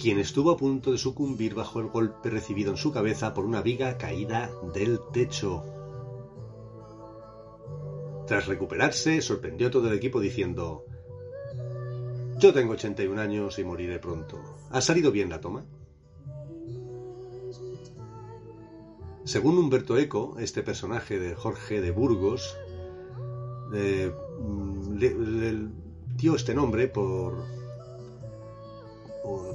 quien 0.00 0.18
estuvo 0.18 0.50
a 0.50 0.56
punto 0.56 0.92
de 0.92 0.98
sucumbir 0.98 1.54
bajo 1.54 1.80
el 1.80 1.88
golpe 1.88 2.30
recibido 2.30 2.70
en 2.70 2.76
su 2.76 2.92
cabeza 2.92 3.34
por 3.34 3.44
una 3.44 3.62
viga 3.62 3.96
caída 3.98 4.50
del 4.72 5.00
techo. 5.12 5.64
Tras 8.26 8.46
recuperarse, 8.46 9.20
sorprendió 9.20 9.68
a 9.68 9.70
todo 9.70 9.88
el 9.88 9.96
equipo 9.96 10.20
diciendo 10.20 10.84
Yo 12.38 12.52
tengo 12.52 12.72
81 12.72 13.20
años 13.20 13.58
y 13.58 13.64
moriré 13.64 13.98
pronto. 13.98 14.40
¿Ha 14.70 14.80
salido 14.80 15.12
bien 15.12 15.28
la 15.28 15.40
toma? 15.40 15.64
Según 19.24 19.56
Humberto 19.56 19.96
Eco, 19.96 20.36
este 20.38 20.62
personaje 20.62 21.18
de 21.18 21.34
Jorge 21.34 21.80
de 21.80 21.90
Burgos 21.90 22.58
mm, 23.70 24.98
le, 24.98 25.68
dio 26.14 26.36
este 26.36 26.54
nombre 26.54 26.88
por, 26.88 27.42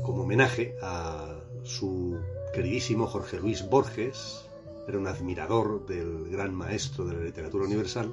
como 0.03 0.23
homenaje 0.23 0.75
a 0.81 1.39
su 1.63 2.17
queridísimo 2.53 3.05
Jorge 3.05 3.39
Luis 3.39 3.67
Borges, 3.69 4.45
era 4.87 4.97
un 4.97 5.07
admirador 5.07 5.85
del 5.85 6.29
gran 6.29 6.53
maestro 6.53 7.05
de 7.05 7.13
la 7.13 7.23
literatura 7.23 7.65
universal, 7.65 8.11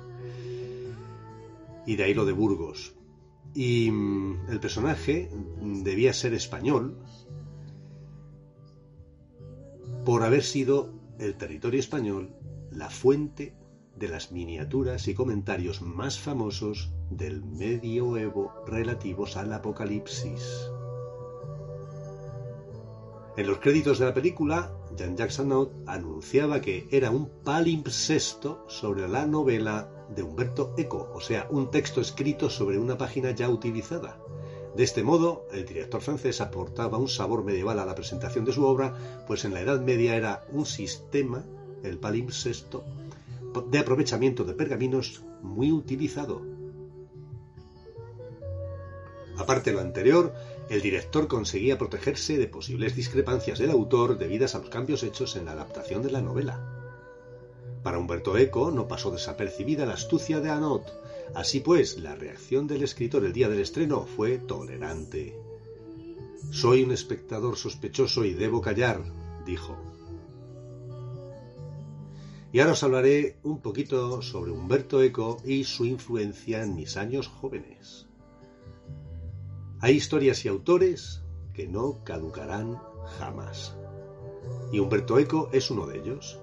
y 1.87 1.97
de 1.97 2.05
ahí 2.05 2.15
lo 2.15 2.27
de 2.27 2.33
Burgos. 2.33 2.95
Y 3.55 3.91
mm, 3.91 4.51
el 4.51 4.61
personaje 4.61 5.31
debía 5.63 6.13
ser 6.13 6.35
español 6.35 6.99
por 10.05 10.23
haber 10.23 10.43
sido 10.43 10.93
el 11.19 11.37
territorio 11.37 11.81
español 11.81 12.35
la 12.71 12.91
fuente 12.91 13.55
de 13.97 14.09
las 14.09 14.31
miniaturas 14.31 15.09
y 15.09 15.15
comentarios 15.15 15.81
más 15.81 16.19
famosos 16.19 16.93
del 17.11 17.43
medioevo 17.43 18.53
relativos 18.67 19.37
al 19.39 19.53
apocalipsis. 19.53 20.71
En 23.37 23.47
los 23.47 23.59
créditos 23.59 23.99
de 23.99 24.07
la 24.07 24.15
película, 24.15 24.73
Jean-Jacques 24.97 25.41
anunciaba 25.87 26.63
que 26.63 26.89
era 26.91 27.11
un 27.11 27.29
palimpsesto 27.45 28.65
sobre 28.67 29.07
la 29.09 29.27
novela 29.27 29.91
de 30.09 30.23
Humberto 30.23 30.73
Eco, 30.79 31.11
o 31.15 31.21
sea, 31.21 31.47
un 31.51 31.71
texto 31.71 32.01
escrito 32.01 32.49
sobre 32.49 32.79
una 32.79 32.97
página 32.97 33.33
ya 33.33 33.51
utilizada. 33.51 34.19
De 34.75 34.85
este 34.85 35.03
modo, 35.03 35.47
el 35.53 35.67
director 35.67 36.01
francés 36.01 36.41
aportaba 36.41 36.97
un 36.97 37.09
sabor 37.09 37.45
medieval 37.45 37.79
a 37.79 37.85
la 37.85 37.95
presentación 37.95 38.47
de 38.47 38.53
su 38.53 38.65
obra, 38.65 39.25
pues 39.27 39.45
en 39.45 39.53
la 39.53 39.61
Edad 39.61 39.83
Media 39.83 40.17
era 40.17 40.47
un 40.51 40.65
sistema, 40.65 41.45
el 41.83 41.99
palimpsesto, 41.99 42.85
de 43.71 43.79
aprovechamiento 43.79 44.45
de 44.45 44.55
pergaminos 44.55 45.23
muy 45.43 45.73
utilizado. 45.73 46.41
Aparte 49.37 49.71
de 49.71 49.77
lo 49.77 49.83
anterior, 49.83 50.33
el 50.69 50.83
director 50.83 51.29
conseguía 51.29 51.79
protegerse 51.79 52.39
de 52.39 52.49
posibles 52.49 52.97
discrepancias 52.97 53.59
del 53.59 53.71
autor 53.71 54.19
debidas 54.19 54.55
a 54.55 54.59
los 54.59 54.69
cambios 54.69 55.05
hechos 55.05 55.37
en 55.37 55.45
la 55.45 55.53
adaptación 55.53 56.03
de 56.03 56.11
la 56.11 56.21
novela. 56.21 56.61
Para 57.85 57.99
Humberto 57.99 58.37
Eco 58.37 58.73
no 58.73 58.89
pasó 58.89 59.13
desapercibida 59.13 59.87
la 59.87 59.95
astucia 59.95 60.41
de 60.41 60.51
Anot. 60.51 60.93
Así 61.35 61.61
pues, 61.61 61.99
la 61.99 62.17
reacción 62.17 62.67
del 62.67 62.83
escritor 62.83 63.25
el 63.25 63.33
día 63.33 63.49
del 63.49 63.61
estreno 63.61 64.07
fue 64.07 64.39
tolerante. 64.39 65.39
Soy 66.51 66.83
un 66.83 66.91
espectador 66.91 67.57
sospechoso 67.57 68.25
y 68.25 68.35
debo 68.35 68.61
callar, 68.61 69.05
dijo. 69.45 69.77
Y 72.53 72.59
ahora 72.59 72.73
os 72.73 72.83
hablaré 72.83 73.37
un 73.45 73.61
poquito 73.61 74.21
sobre 74.21 74.51
Humberto 74.51 75.01
Eco 75.01 75.37
y 75.45 75.63
su 75.63 75.85
influencia 75.85 76.65
en 76.65 76.75
mis 76.75 76.97
años 76.97 77.29
jóvenes. 77.29 78.06
Hay 79.87 79.95
historias 79.95 80.45
y 80.45 80.49
autores 80.49 81.23
que 81.55 81.69
no 81.69 82.03
caducarán 82.03 82.77
jamás. 83.21 83.77
Y 84.73 84.81
Humberto 84.81 85.17
Eco 85.17 85.49
es 85.53 85.71
uno 85.71 85.87
de 85.87 85.99
ellos. 86.01 86.41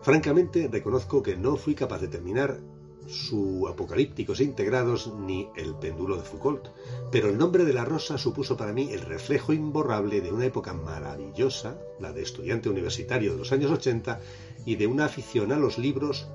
Francamente, 0.00 0.66
reconozco 0.66 1.22
que 1.22 1.36
no 1.36 1.54
fui 1.54 1.76
capaz 1.76 2.00
de 2.00 2.08
terminar 2.08 2.58
su 3.06 3.68
Apocalípticos 3.68 4.40
Integrados 4.40 5.14
ni 5.16 5.48
El 5.54 5.76
péndulo 5.76 6.16
de 6.16 6.24
Foucault, 6.24 6.70
pero 7.12 7.28
el 7.28 7.38
nombre 7.38 7.64
de 7.64 7.72
la 7.72 7.84
rosa 7.84 8.18
supuso 8.18 8.56
para 8.56 8.72
mí 8.72 8.90
el 8.90 9.02
reflejo 9.02 9.52
imborrable 9.52 10.20
de 10.20 10.32
una 10.32 10.46
época 10.46 10.72
maravillosa, 10.72 11.78
la 12.00 12.12
de 12.12 12.22
estudiante 12.22 12.68
universitario 12.68 13.30
de 13.30 13.38
los 13.38 13.52
años 13.52 13.70
80, 13.70 14.18
y 14.66 14.74
de 14.74 14.88
una 14.88 15.04
afición 15.04 15.52
a 15.52 15.56
los 15.56 15.78
libros 15.78 16.26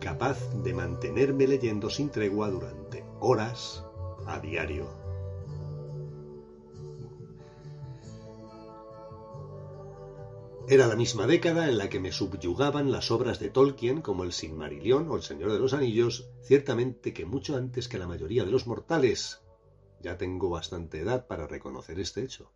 capaz 0.00 0.38
de 0.62 0.72
mantenerme 0.72 1.46
leyendo 1.46 1.90
sin 1.90 2.08
tregua 2.08 2.48
durante 2.48 3.04
horas 3.20 3.84
a 4.26 4.38
diario. 4.38 4.99
Era 10.68 10.86
la 10.86 10.94
misma 10.94 11.26
década 11.26 11.68
en 11.68 11.78
la 11.78 11.88
que 11.88 11.98
me 11.98 12.12
subyugaban 12.12 12.92
las 12.92 13.10
obras 13.10 13.40
de 13.40 13.50
Tolkien 13.50 14.02
como 14.02 14.22
El 14.22 14.32
Silmarillion 14.32 15.10
o 15.10 15.16
El 15.16 15.22
Señor 15.22 15.52
de 15.52 15.58
los 15.58 15.72
Anillos, 15.72 16.28
ciertamente 16.42 17.12
que 17.12 17.24
mucho 17.24 17.56
antes 17.56 17.88
que 17.88 17.98
la 17.98 18.06
mayoría 18.06 18.44
de 18.44 18.52
los 18.52 18.66
mortales. 18.66 19.40
Ya 20.00 20.16
tengo 20.16 20.48
bastante 20.48 21.00
edad 21.00 21.26
para 21.26 21.46
reconocer 21.46 21.98
este 21.98 22.22
hecho. 22.22 22.52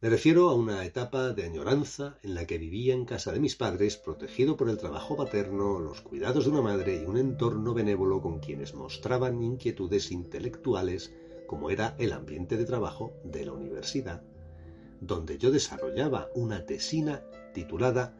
Me 0.00 0.08
refiero 0.08 0.48
a 0.48 0.54
una 0.54 0.84
etapa 0.84 1.32
de 1.32 1.42
añoranza 1.42 2.18
en 2.22 2.34
la 2.34 2.46
que 2.46 2.58
vivía 2.58 2.94
en 2.94 3.04
casa 3.04 3.32
de 3.32 3.40
mis 3.40 3.56
padres, 3.56 3.96
protegido 3.96 4.56
por 4.56 4.68
el 4.68 4.78
trabajo 4.78 5.16
paterno, 5.16 5.80
los 5.80 6.02
cuidados 6.02 6.44
de 6.44 6.52
una 6.52 6.62
madre 6.62 7.02
y 7.02 7.04
un 7.04 7.16
entorno 7.18 7.74
benévolo 7.74 8.22
con 8.22 8.38
quienes 8.38 8.74
mostraban 8.74 9.42
inquietudes 9.42 10.12
intelectuales, 10.12 11.12
como 11.48 11.70
era 11.70 11.96
el 11.98 12.12
ambiente 12.12 12.56
de 12.56 12.64
trabajo 12.64 13.12
de 13.24 13.44
la 13.44 13.52
universidad, 13.52 14.22
donde 15.00 15.38
yo 15.38 15.50
desarrollaba 15.50 16.28
una 16.34 16.64
tesina 16.66 17.22
titulada 17.54 18.14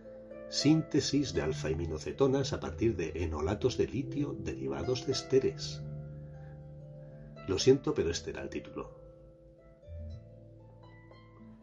Síntesis 0.50 1.34
de 1.34 1.42
alfa-aminocetonas 1.42 2.54
a 2.54 2.60
partir 2.60 2.96
de 2.96 3.12
enolatos 3.22 3.76
de 3.76 3.86
litio 3.86 4.34
derivados 4.38 5.06
de 5.06 5.12
esteres. 5.12 5.82
Lo 7.46 7.58
siento, 7.58 7.92
pero 7.92 8.10
este 8.10 8.30
era 8.30 8.42
el 8.42 8.48
título. 8.48 8.98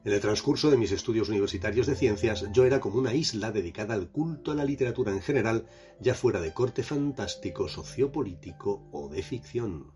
En 0.05 0.13
el 0.13 0.21
transcurso 0.21 0.69
de 0.69 0.77
mis 0.77 0.91
estudios 0.91 1.29
universitarios 1.29 1.87
de 1.87 1.95
ciencias, 1.95 2.45
yo 2.53 2.63
era 2.65 2.79
como 2.79 2.99
una 2.99 3.15
isla 3.15 3.51
dedicada 3.51 3.95
al 3.95 4.11
culto 4.11 4.51
a 4.51 4.55
la 4.55 4.63
literatura 4.63 5.11
en 5.11 5.21
general, 5.21 5.65
ya 5.99 6.13
fuera 6.13 6.39
de 6.41 6.53
corte 6.53 6.83
fantástico, 6.83 7.67
sociopolítico 7.67 8.87
o 8.91 9.09
de 9.09 9.23
ficción. 9.23 9.91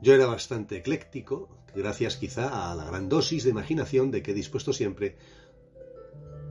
Yo 0.00 0.14
era 0.14 0.24
bastante 0.24 0.78
ecléctico, 0.78 1.61
gracias 1.74 2.16
quizá 2.16 2.70
a 2.70 2.74
la 2.74 2.84
gran 2.84 3.08
dosis 3.08 3.44
de 3.44 3.50
imaginación 3.50 4.10
de 4.10 4.22
que 4.22 4.32
he 4.32 4.34
dispuesto 4.34 4.72
siempre, 4.72 5.16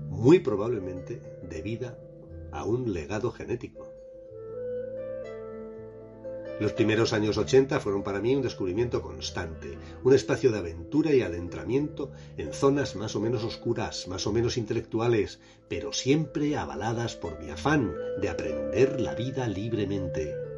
muy 0.09 0.39
probablemente 0.39 1.21
debida 1.49 1.97
a 2.51 2.65
un 2.65 2.93
legado 2.93 3.31
genético. 3.31 3.87
Los 6.61 6.73
primeros 6.73 7.11
años 7.11 7.39
80 7.39 7.79
fueron 7.79 8.03
para 8.03 8.21
mí 8.21 8.35
un 8.35 8.43
descubrimiento 8.43 9.01
constante, 9.01 9.79
un 10.03 10.13
espacio 10.13 10.51
de 10.51 10.59
aventura 10.59 11.11
y 11.11 11.23
adentramiento 11.23 12.11
en 12.37 12.53
zonas 12.53 12.95
más 12.95 13.15
o 13.15 13.19
menos 13.19 13.43
oscuras, 13.43 14.07
más 14.07 14.27
o 14.27 14.31
menos 14.31 14.57
intelectuales, 14.57 15.39
pero 15.67 15.91
siempre 15.91 16.55
avaladas 16.55 17.15
por 17.15 17.39
mi 17.39 17.49
afán 17.49 17.95
de 18.21 18.29
aprender 18.29 19.01
la 19.01 19.15
vida 19.15 19.47
libremente. 19.47 20.50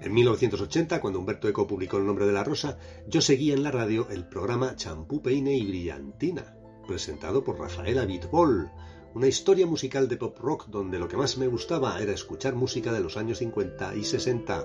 En 0.00 0.14
1980, 0.14 1.00
cuando 1.00 1.18
Humberto 1.18 1.48
Eco 1.48 1.66
publicó 1.66 1.96
El 1.96 2.06
nombre 2.06 2.26
de 2.26 2.32
la 2.32 2.44
rosa, 2.44 2.78
yo 3.08 3.20
seguía 3.20 3.54
en 3.54 3.64
la 3.64 3.72
radio 3.72 4.06
el 4.10 4.28
programa 4.28 4.76
Champú, 4.76 5.20
Peine 5.20 5.56
y 5.56 5.66
Brillantina, 5.66 6.56
presentado 6.86 7.42
por 7.42 7.58
Rafael 7.58 7.98
Abitbol, 7.98 8.70
una 9.14 9.26
historia 9.26 9.66
musical 9.66 10.08
de 10.08 10.16
pop 10.16 10.38
rock 10.38 10.66
donde 10.68 11.00
lo 11.00 11.08
que 11.08 11.16
más 11.16 11.36
me 11.36 11.48
gustaba 11.48 12.00
era 12.00 12.12
escuchar 12.12 12.54
música 12.54 12.92
de 12.92 13.00
los 13.00 13.16
años 13.16 13.38
50 13.38 13.96
y 13.96 14.04
60. 14.04 14.64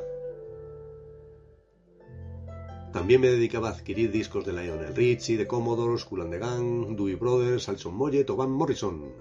También 2.94 3.22
me 3.22 3.30
dedicaba 3.30 3.70
a 3.70 3.72
adquirir 3.72 4.12
discos 4.12 4.46
de 4.46 4.54
Lionel 4.54 4.96
Richie, 4.96 5.36
de 5.36 5.48
Commodore, 5.48 6.00
Cool 6.08 6.30
the 6.30 6.38
Dewey 6.38 7.16
Brothers, 7.16 7.68
Alson 7.68 7.96
Moyet 7.96 8.30
o 8.30 8.36
Van 8.36 8.52
Morrison. 8.52 9.12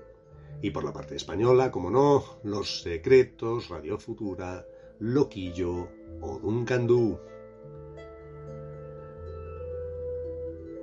Y 0.60 0.70
por 0.70 0.84
la 0.84 0.92
parte 0.92 1.16
española, 1.16 1.70
como 1.70 1.90
no, 1.90 2.22
Los 2.44 2.82
Secretos, 2.82 3.70
Radio 3.70 3.98
Futura, 3.98 4.66
Loquillo 5.02 5.88
o 6.20 6.38
Duncan 6.38 6.86
Du. 6.86 7.18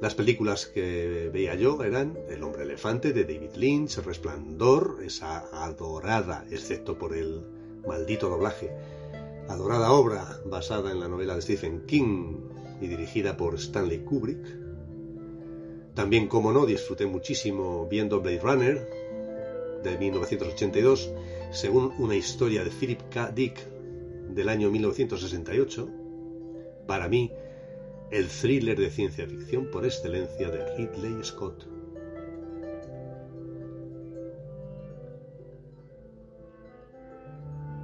Las 0.02 0.14
películas 0.14 0.66
que 0.66 1.30
veía 1.32 1.56
yo 1.56 1.82
eran 1.86 2.18
El 2.28 2.44
hombre 2.44 2.64
elefante 2.64 3.14
de 3.14 3.24
David 3.24 3.56
Lynch, 3.56 4.00
Resplandor, 4.00 4.98
esa 5.06 5.64
adorada, 5.66 6.46
excepto 6.52 6.98
por 6.98 7.16
el 7.16 7.46
maldito 7.88 8.28
doblaje, 8.28 8.70
adorada 9.48 9.94
obra 9.94 10.42
basada 10.44 10.92
en 10.92 11.00
la 11.00 11.08
novela 11.08 11.36
de 11.36 11.42
Stephen 11.42 11.86
King 11.86 12.40
y 12.82 12.88
dirigida 12.88 13.38
por 13.38 13.56
Stanley 13.56 14.00
Kubrick. 14.00 14.46
También, 15.94 16.28
como 16.28 16.52
no, 16.52 16.66
disfruté 16.66 17.06
muchísimo 17.06 17.88
viendo 17.90 18.20
Blade 18.20 18.42
Runner 18.42 18.90
de 19.82 19.98
1982, 19.98 21.10
según 21.52 21.94
una 22.00 22.18
historia 22.18 22.66
de 22.66 22.70
Philip 22.70 23.00
K. 23.10 23.32
Dick 23.32 23.79
del 24.30 24.50
año 24.50 24.72
1968. 24.72 25.90
Para 26.88 27.08
mí, 27.08 27.32
el 28.12 28.28
thriller 28.28 28.80
de 28.80 28.90
ciencia 28.90 29.28
ficción 29.28 29.70
por 29.72 29.86
excelencia 29.86 30.50
de 30.50 30.76
Ridley 30.76 31.24
Scott. 31.24 31.68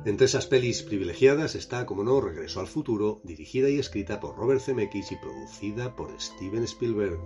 Entre 0.05 0.25
esas 0.25 0.45
pelis 0.45 0.83
privilegiadas 0.83 1.55
está, 1.55 1.87
como 1.87 2.03
no, 2.03 2.21
Regreso 2.21 2.59
al 2.59 2.67
futuro, 2.67 3.21
dirigida 3.23 3.69
y 3.69 3.79
escrita 3.79 4.19
por 4.19 4.37
Robert 4.37 4.61
Zemeckis 4.61 5.11
y 5.11 5.15
producida 5.15 5.95
por 5.95 6.09
Steven 6.21 6.63
Spielberg. 6.63 7.19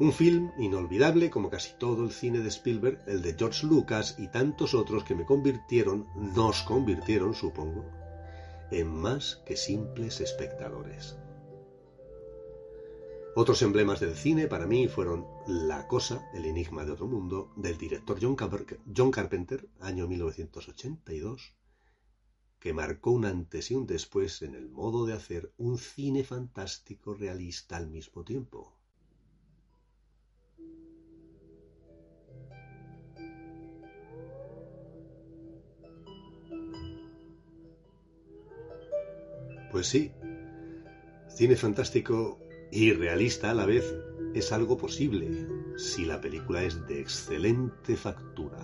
Un 0.00 0.12
film 0.12 0.52
inolvidable 0.58 1.28
como 1.28 1.50
casi 1.50 1.72
todo 1.76 2.04
el 2.04 2.12
cine 2.12 2.38
de 2.38 2.48
Spielberg, 2.50 3.02
el 3.08 3.20
de 3.20 3.34
George 3.34 3.66
Lucas 3.66 4.14
y 4.16 4.28
tantos 4.28 4.72
otros 4.72 5.02
que 5.02 5.16
me 5.16 5.24
convirtieron, 5.24 6.06
nos 6.14 6.62
convirtieron, 6.62 7.34
supongo, 7.34 7.84
en 8.70 8.86
más 8.94 9.42
que 9.44 9.56
simples 9.56 10.20
espectadores. 10.20 11.16
Otros 13.34 13.60
emblemas 13.62 13.98
del 13.98 14.14
cine 14.14 14.46
para 14.46 14.66
mí 14.66 14.86
fueron 14.86 15.26
La 15.48 15.88
Cosa, 15.88 16.30
el 16.32 16.44
enigma 16.44 16.84
de 16.84 16.92
otro 16.92 17.08
mundo, 17.08 17.52
del 17.56 17.76
director 17.76 18.18
John 18.22 19.10
Carpenter, 19.10 19.68
año 19.80 20.06
1982, 20.06 21.56
que 22.60 22.72
marcó 22.72 23.10
un 23.10 23.24
antes 23.24 23.72
y 23.72 23.74
un 23.74 23.86
después 23.86 24.42
en 24.42 24.54
el 24.54 24.68
modo 24.68 25.06
de 25.06 25.14
hacer 25.14 25.52
un 25.56 25.76
cine 25.76 26.22
fantástico 26.22 27.14
realista 27.14 27.76
al 27.76 27.88
mismo 27.88 28.22
tiempo. 28.22 28.77
Pues 39.78 39.86
sí, 39.86 40.10
cine 41.28 41.54
fantástico 41.54 42.40
y 42.72 42.92
realista 42.92 43.52
a 43.52 43.54
la 43.54 43.64
vez 43.64 43.94
es 44.34 44.50
algo 44.50 44.76
posible 44.76 45.46
si 45.76 46.04
la 46.04 46.20
película 46.20 46.64
es 46.64 46.84
de 46.88 47.00
excelente 47.00 47.94
factura. 47.94 48.58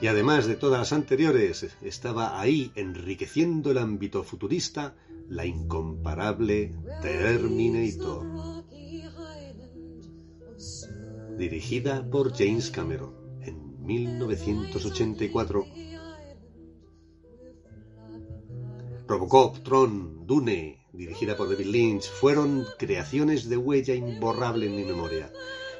Y 0.00 0.06
además 0.06 0.46
de 0.46 0.54
todas 0.54 0.78
las 0.78 0.94
anteriores, 0.94 1.76
estaba 1.82 2.40
ahí 2.40 2.72
enriqueciendo 2.76 3.70
el 3.70 3.76
ámbito 3.76 4.22
futurista 4.22 4.96
la 5.28 5.44
incomparable 5.44 6.72
Terminator, 7.02 8.24
dirigida 11.36 12.08
por 12.08 12.34
James 12.34 12.70
Cameron 12.70 13.12
en 13.42 13.84
1984 13.84 15.83
Robocop, 19.06 19.62
Tron, 19.62 20.26
Dune, 20.26 20.86
dirigida 20.92 21.36
por 21.36 21.50
David 21.50 21.66
Lynch, 21.66 22.10
fueron 22.10 22.64
creaciones 22.78 23.48
de 23.50 23.58
huella 23.58 23.94
imborrable 23.94 24.66
en 24.66 24.76
mi 24.76 24.84
memoria. 24.84 25.30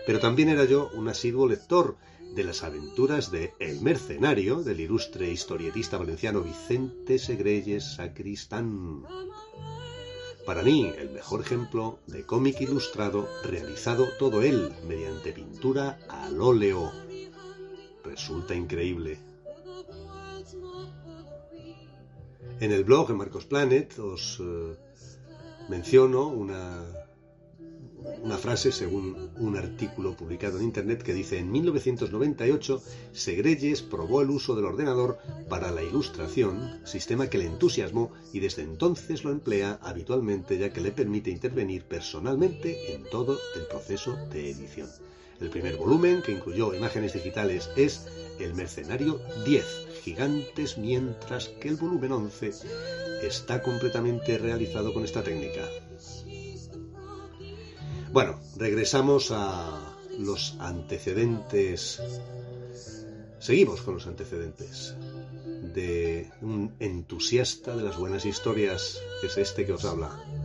Pero 0.06 0.20
también 0.20 0.50
era 0.50 0.66
yo 0.66 0.90
un 0.94 1.08
asiduo 1.08 1.48
lector 1.48 1.96
de 2.34 2.44
las 2.44 2.62
aventuras 2.62 3.30
de 3.30 3.54
El 3.60 3.80
Mercenario, 3.80 4.62
del 4.62 4.80
ilustre 4.80 5.30
historietista 5.30 5.96
valenciano 5.96 6.42
Vicente 6.42 7.18
Segreyes 7.18 7.94
Sacristán. 7.94 9.04
Para 10.44 10.62
mí, 10.62 10.92
el 10.98 11.10
mejor 11.10 11.40
ejemplo 11.40 12.00
de 12.06 12.26
cómic 12.26 12.60
ilustrado 12.60 13.26
realizado 13.42 14.06
todo 14.18 14.42
él 14.42 14.70
mediante 14.86 15.32
pintura 15.32 15.98
al 16.10 16.38
óleo. 16.42 16.92
Resulta 18.04 18.54
increíble. 18.54 19.18
En 22.60 22.70
el 22.70 22.84
blog, 22.84 23.10
en 23.10 23.16
Marcos 23.16 23.46
Planet, 23.46 23.98
os 23.98 24.38
eh, 24.40 24.76
menciono 25.68 26.28
una, 26.28 26.84
una 28.22 28.38
frase 28.38 28.70
según 28.70 29.30
un 29.38 29.56
artículo 29.56 30.16
publicado 30.16 30.58
en 30.58 30.64
Internet 30.64 31.02
que 31.02 31.12
dice 31.12 31.38
en 31.38 31.50
1998 31.50 32.82
Segreyes 33.12 33.82
probó 33.82 34.22
el 34.22 34.30
uso 34.30 34.54
del 34.54 34.66
ordenador 34.66 35.18
para 35.48 35.72
la 35.72 35.82
ilustración, 35.82 36.80
sistema 36.84 37.28
que 37.28 37.38
le 37.38 37.46
entusiasmó 37.46 38.12
y 38.32 38.38
desde 38.38 38.62
entonces 38.62 39.24
lo 39.24 39.32
emplea 39.32 39.80
habitualmente 39.82 40.56
ya 40.56 40.72
que 40.72 40.80
le 40.80 40.92
permite 40.92 41.30
intervenir 41.30 41.84
personalmente 41.84 42.94
en 42.94 43.04
todo 43.10 43.36
el 43.56 43.66
proceso 43.66 44.16
de 44.30 44.50
edición. 44.50 44.88
El 45.44 45.50
primer 45.50 45.76
volumen, 45.76 46.22
que 46.22 46.32
incluyó 46.32 46.72
imágenes 46.72 47.12
digitales, 47.12 47.68
es 47.76 48.06
El 48.40 48.54
Mercenario 48.54 49.20
10, 49.44 49.64
gigantes, 50.02 50.78
mientras 50.78 51.48
que 51.48 51.68
el 51.68 51.76
volumen 51.76 52.12
11 52.12 52.50
está 53.22 53.62
completamente 53.62 54.38
realizado 54.38 54.94
con 54.94 55.04
esta 55.04 55.22
técnica. 55.22 55.68
Bueno, 58.10 58.40
regresamos 58.56 59.32
a 59.32 59.98
los 60.18 60.56
antecedentes. 60.60 62.00
Seguimos 63.38 63.82
con 63.82 63.94
los 63.94 64.06
antecedentes 64.06 64.94
de 65.74 66.30
un 66.40 66.74
entusiasta 66.80 67.76
de 67.76 67.82
las 67.82 67.98
buenas 67.98 68.24
historias, 68.24 68.98
que 69.20 69.26
es 69.26 69.36
este 69.36 69.66
que 69.66 69.74
os 69.74 69.84
habla. 69.84 70.43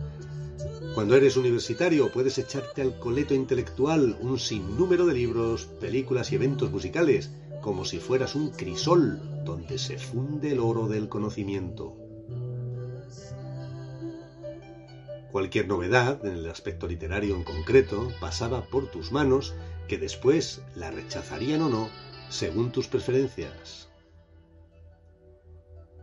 Cuando 0.94 1.14
eres 1.14 1.36
universitario 1.36 2.10
puedes 2.10 2.36
echarte 2.38 2.82
al 2.82 2.98
coleto 2.98 3.32
intelectual 3.32 4.18
un 4.20 4.38
sinnúmero 4.40 5.06
de 5.06 5.14
libros, 5.14 5.66
películas 5.80 6.32
y 6.32 6.34
eventos 6.34 6.70
musicales, 6.72 7.30
como 7.62 7.84
si 7.84 7.98
fueras 7.98 8.34
un 8.34 8.50
crisol 8.50 9.44
donde 9.44 9.78
se 9.78 9.98
funde 9.98 10.50
el 10.52 10.58
oro 10.58 10.88
del 10.88 11.08
conocimiento. 11.08 11.96
Cualquier 15.30 15.68
novedad 15.68 16.24
en 16.26 16.32
el 16.32 16.50
aspecto 16.50 16.88
literario 16.88 17.36
en 17.36 17.44
concreto 17.44 18.08
pasaba 18.20 18.62
por 18.62 18.90
tus 18.90 19.12
manos 19.12 19.54
que 19.86 19.96
después 19.96 20.62
la 20.74 20.90
rechazarían 20.90 21.62
o 21.62 21.68
no 21.68 21.88
según 22.30 22.72
tus 22.72 22.88
preferencias. 22.88 23.89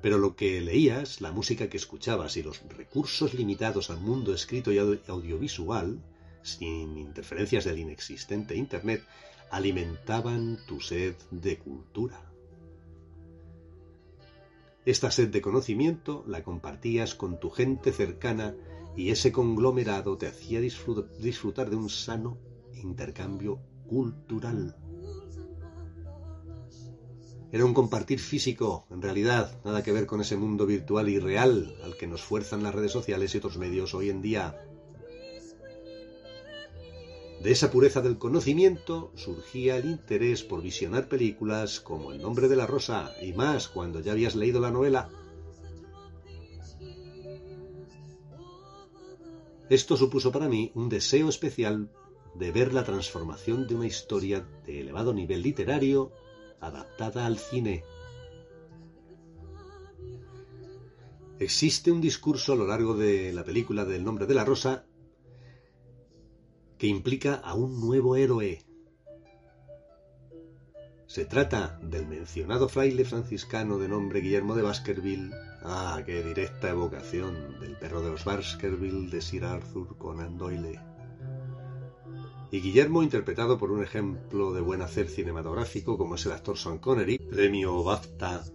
Pero 0.07 0.19
lo 0.19 0.37
que 0.37 0.61
leías, 0.61 1.19
la 1.19 1.33
música 1.33 1.67
que 1.67 1.75
escuchabas 1.75 2.37
y 2.37 2.41
los 2.41 2.61
recursos 2.69 3.33
limitados 3.33 3.89
al 3.89 3.99
mundo 3.99 4.33
escrito 4.33 4.71
y 4.71 4.77
audiovisual, 4.77 6.01
sin 6.43 6.97
interferencias 6.97 7.65
del 7.65 7.79
inexistente 7.79 8.55
Internet, 8.55 9.03
alimentaban 9.51 10.59
tu 10.65 10.79
sed 10.79 11.15
de 11.29 11.57
cultura. 11.57 12.21
Esta 14.85 15.11
sed 15.11 15.27
de 15.27 15.41
conocimiento 15.41 16.23
la 16.25 16.41
compartías 16.41 17.13
con 17.13 17.37
tu 17.37 17.49
gente 17.49 17.91
cercana 17.91 18.55
y 18.95 19.09
ese 19.09 19.33
conglomerado 19.33 20.17
te 20.17 20.27
hacía 20.27 20.61
disfrutar 20.61 21.69
de 21.69 21.75
un 21.75 21.89
sano 21.89 22.37
intercambio 22.81 23.59
cultural. 23.89 24.73
Era 27.49 27.63
un 27.63 27.73
compartir 27.73 28.19
físico, 28.19 28.85
en 28.89 29.01
realidad, 29.01 29.57
nada 29.63 29.81
que 29.81 29.93
ver 29.93 30.05
con 30.05 30.19
ese 30.19 30.35
mundo 30.35 30.65
virtual 30.65 31.07
y 31.07 31.17
real 31.17 31.75
al 31.83 31.95
que 31.95 32.05
nos 32.05 32.21
fuerzan 32.21 32.61
las 32.61 32.75
redes 32.75 32.91
sociales 32.91 33.33
y 33.33 33.37
otros 33.37 33.57
medios 33.57 33.93
hoy 33.93 34.09
en 34.09 34.21
día. 34.21 34.61
De 37.41 37.51
esa 37.51 37.71
pureza 37.71 38.01
del 38.01 38.17
conocimiento 38.17 39.11
surgía 39.15 39.77
el 39.77 39.85
interés 39.85 40.43
por 40.43 40.61
visionar 40.61 41.07
películas 41.07 41.79
como 41.79 42.11
El 42.11 42.21
nombre 42.21 42.49
de 42.49 42.57
la 42.57 42.67
rosa 42.67 43.13
y 43.21 43.31
más 43.31 43.69
cuando 43.69 44.01
ya 44.01 44.11
habías 44.11 44.35
leído 44.35 44.59
la 44.59 44.71
novela. 44.71 45.09
Esto 49.69 49.95
supuso 49.95 50.31
para 50.31 50.49
mí 50.49 50.71
un 50.75 50.89
deseo 50.89 51.29
especial 51.29 51.89
de 52.35 52.51
ver 52.51 52.73
la 52.73 52.83
transformación 52.83 53.67
de 53.67 53.75
una 53.75 53.87
historia 53.87 54.45
de 54.65 54.81
elevado 54.81 55.13
nivel 55.13 55.43
literario 55.43 56.11
adaptada 56.59 57.25
al 57.25 57.37
cine. 57.37 57.83
Existe 61.39 61.91
un 61.91 62.01
discurso 62.01 62.53
a 62.53 62.55
lo 62.55 62.65
largo 62.65 62.95
de 62.95 63.31
la 63.31 63.43
película 63.43 63.85
del 63.85 64.03
nombre 64.03 64.25
de 64.25 64.33
la 64.33 64.43
rosa 64.43 64.85
que 66.77 66.87
implica 66.87 67.35
a 67.35 67.53
un 67.53 67.79
nuevo 67.79 68.15
héroe. 68.15 68.63
Se 71.05 71.25
trata 71.25 71.79
del 71.81 72.07
mencionado 72.07 72.67
fraile 72.67 73.05
franciscano 73.05 73.77
de 73.77 73.87
nombre 73.87 74.21
Guillermo 74.21 74.55
de 74.55 74.63
Baskerville. 74.63 75.31
Ah, 75.63 76.01
qué 76.05 76.23
directa 76.23 76.69
evocación 76.69 77.59
del 77.59 77.77
perro 77.77 78.01
de 78.01 78.11
los 78.11 78.25
Baskerville 78.25 79.09
de 79.09 79.21
Sir 79.21 79.45
Arthur 79.45 79.97
Conan 79.97 80.37
Doyle. 80.37 80.86
Y 82.49 82.61
Guillermo, 82.61 83.03
interpretado 83.03 83.57
por 83.57 83.71
un 83.71 83.83
ejemplo 83.83 84.53
de 84.53 84.61
buen 84.61 84.81
hacer 84.81 85.09
cinematográfico 85.09 85.97
como 85.97 86.15
es 86.15 86.25
el 86.25 86.31
actor 86.31 86.57
Sean 86.57 86.77
Connery, 86.77 87.17
premio 87.17 87.83
BAFTA 87.83 88.45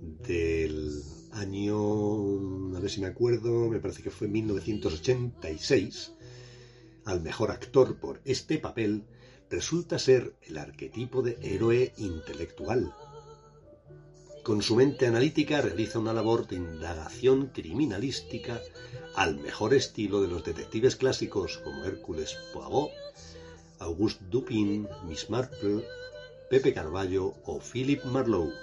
del 0.00 1.00
año, 1.32 2.76
a 2.76 2.80
ver 2.80 2.90
si 2.90 3.00
me 3.00 3.06
acuerdo, 3.06 3.68
me 3.68 3.78
parece 3.78 4.02
que 4.02 4.10
fue 4.10 4.26
1986, 4.26 6.14
al 7.04 7.20
mejor 7.20 7.52
actor 7.52 8.00
por 8.00 8.20
este 8.24 8.58
papel, 8.58 9.04
resulta 9.48 10.00
ser 10.00 10.34
el 10.42 10.58
arquetipo 10.58 11.22
de 11.22 11.38
héroe 11.40 11.92
intelectual. 11.96 12.92
Con 14.48 14.62
su 14.62 14.76
mente 14.76 15.06
analítica 15.06 15.60
realiza 15.60 15.98
una 15.98 16.14
labor 16.14 16.48
de 16.48 16.56
indagación 16.56 17.48
criminalística 17.48 18.62
al 19.14 19.36
mejor 19.36 19.74
estilo 19.74 20.22
de 20.22 20.28
los 20.28 20.42
detectives 20.42 20.96
clásicos 20.96 21.58
como 21.58 21.84
Hércules 21.84 22.34
Poirot 22.54 22.88
Auguste 23.78 24.24
Dupin, 24.30 24.88
Miss 25.06 25.28
Marple, 25.28 25.84
Pepe 26.48 26.72
Carballo 26.72 27.34
o 27.44 27.60
Philip 27.60 28.02
Marlowe. 28.06 28.54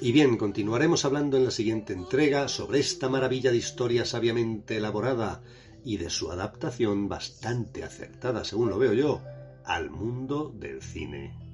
Y 0.00 0.10
bien, 0.10 0.36
continuaremos 0.36 1.04
hablando 1.04 1.36
en 1.36 1.44
la 1.44 1.52
siguiente 1.52 1.92
entrega 1.92 2.48
sobre 2.48 2.80
esta 2.80 3.08
maravilla 3.08 3.52
de 3.52 3.56
historia 3.56 4.04
sabiamente 4.04 4.78
elaborada 4.78 5.44
y 5.84 5.98
de 5.98 6.10
su 6.10 6.32
adaptación 6.32 7.08
bastante 7.08 7.84
acertada, 7.84 8.42
según 8.42 8.68
lo 8.68 8.80
veo 8.80 8.94
yo, 8.94 9.22
al 9.64 9.90
mundo 9.90 10.52
del 10.52 10.82
cine. 10.82 11.47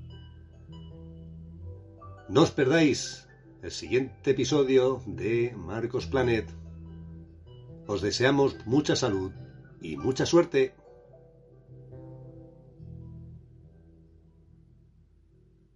No 2.26 2.40
os 2.40 2.50
perdáis 2.50 3.28
el 3.62 3.70
siguiente 3.70 4.30
episodio 4.30 5.02
de 5.06 5.52
Marcos 5.56 6.06
Planet. 6.06 6.48
Os 7.86 8.00
deseamos 8.00 8.56
mucha 8.64 8.96
salud 8.96 9.30
y 9.82 9.98
mucha 9.98 10.24
suerte. 10.24 10.74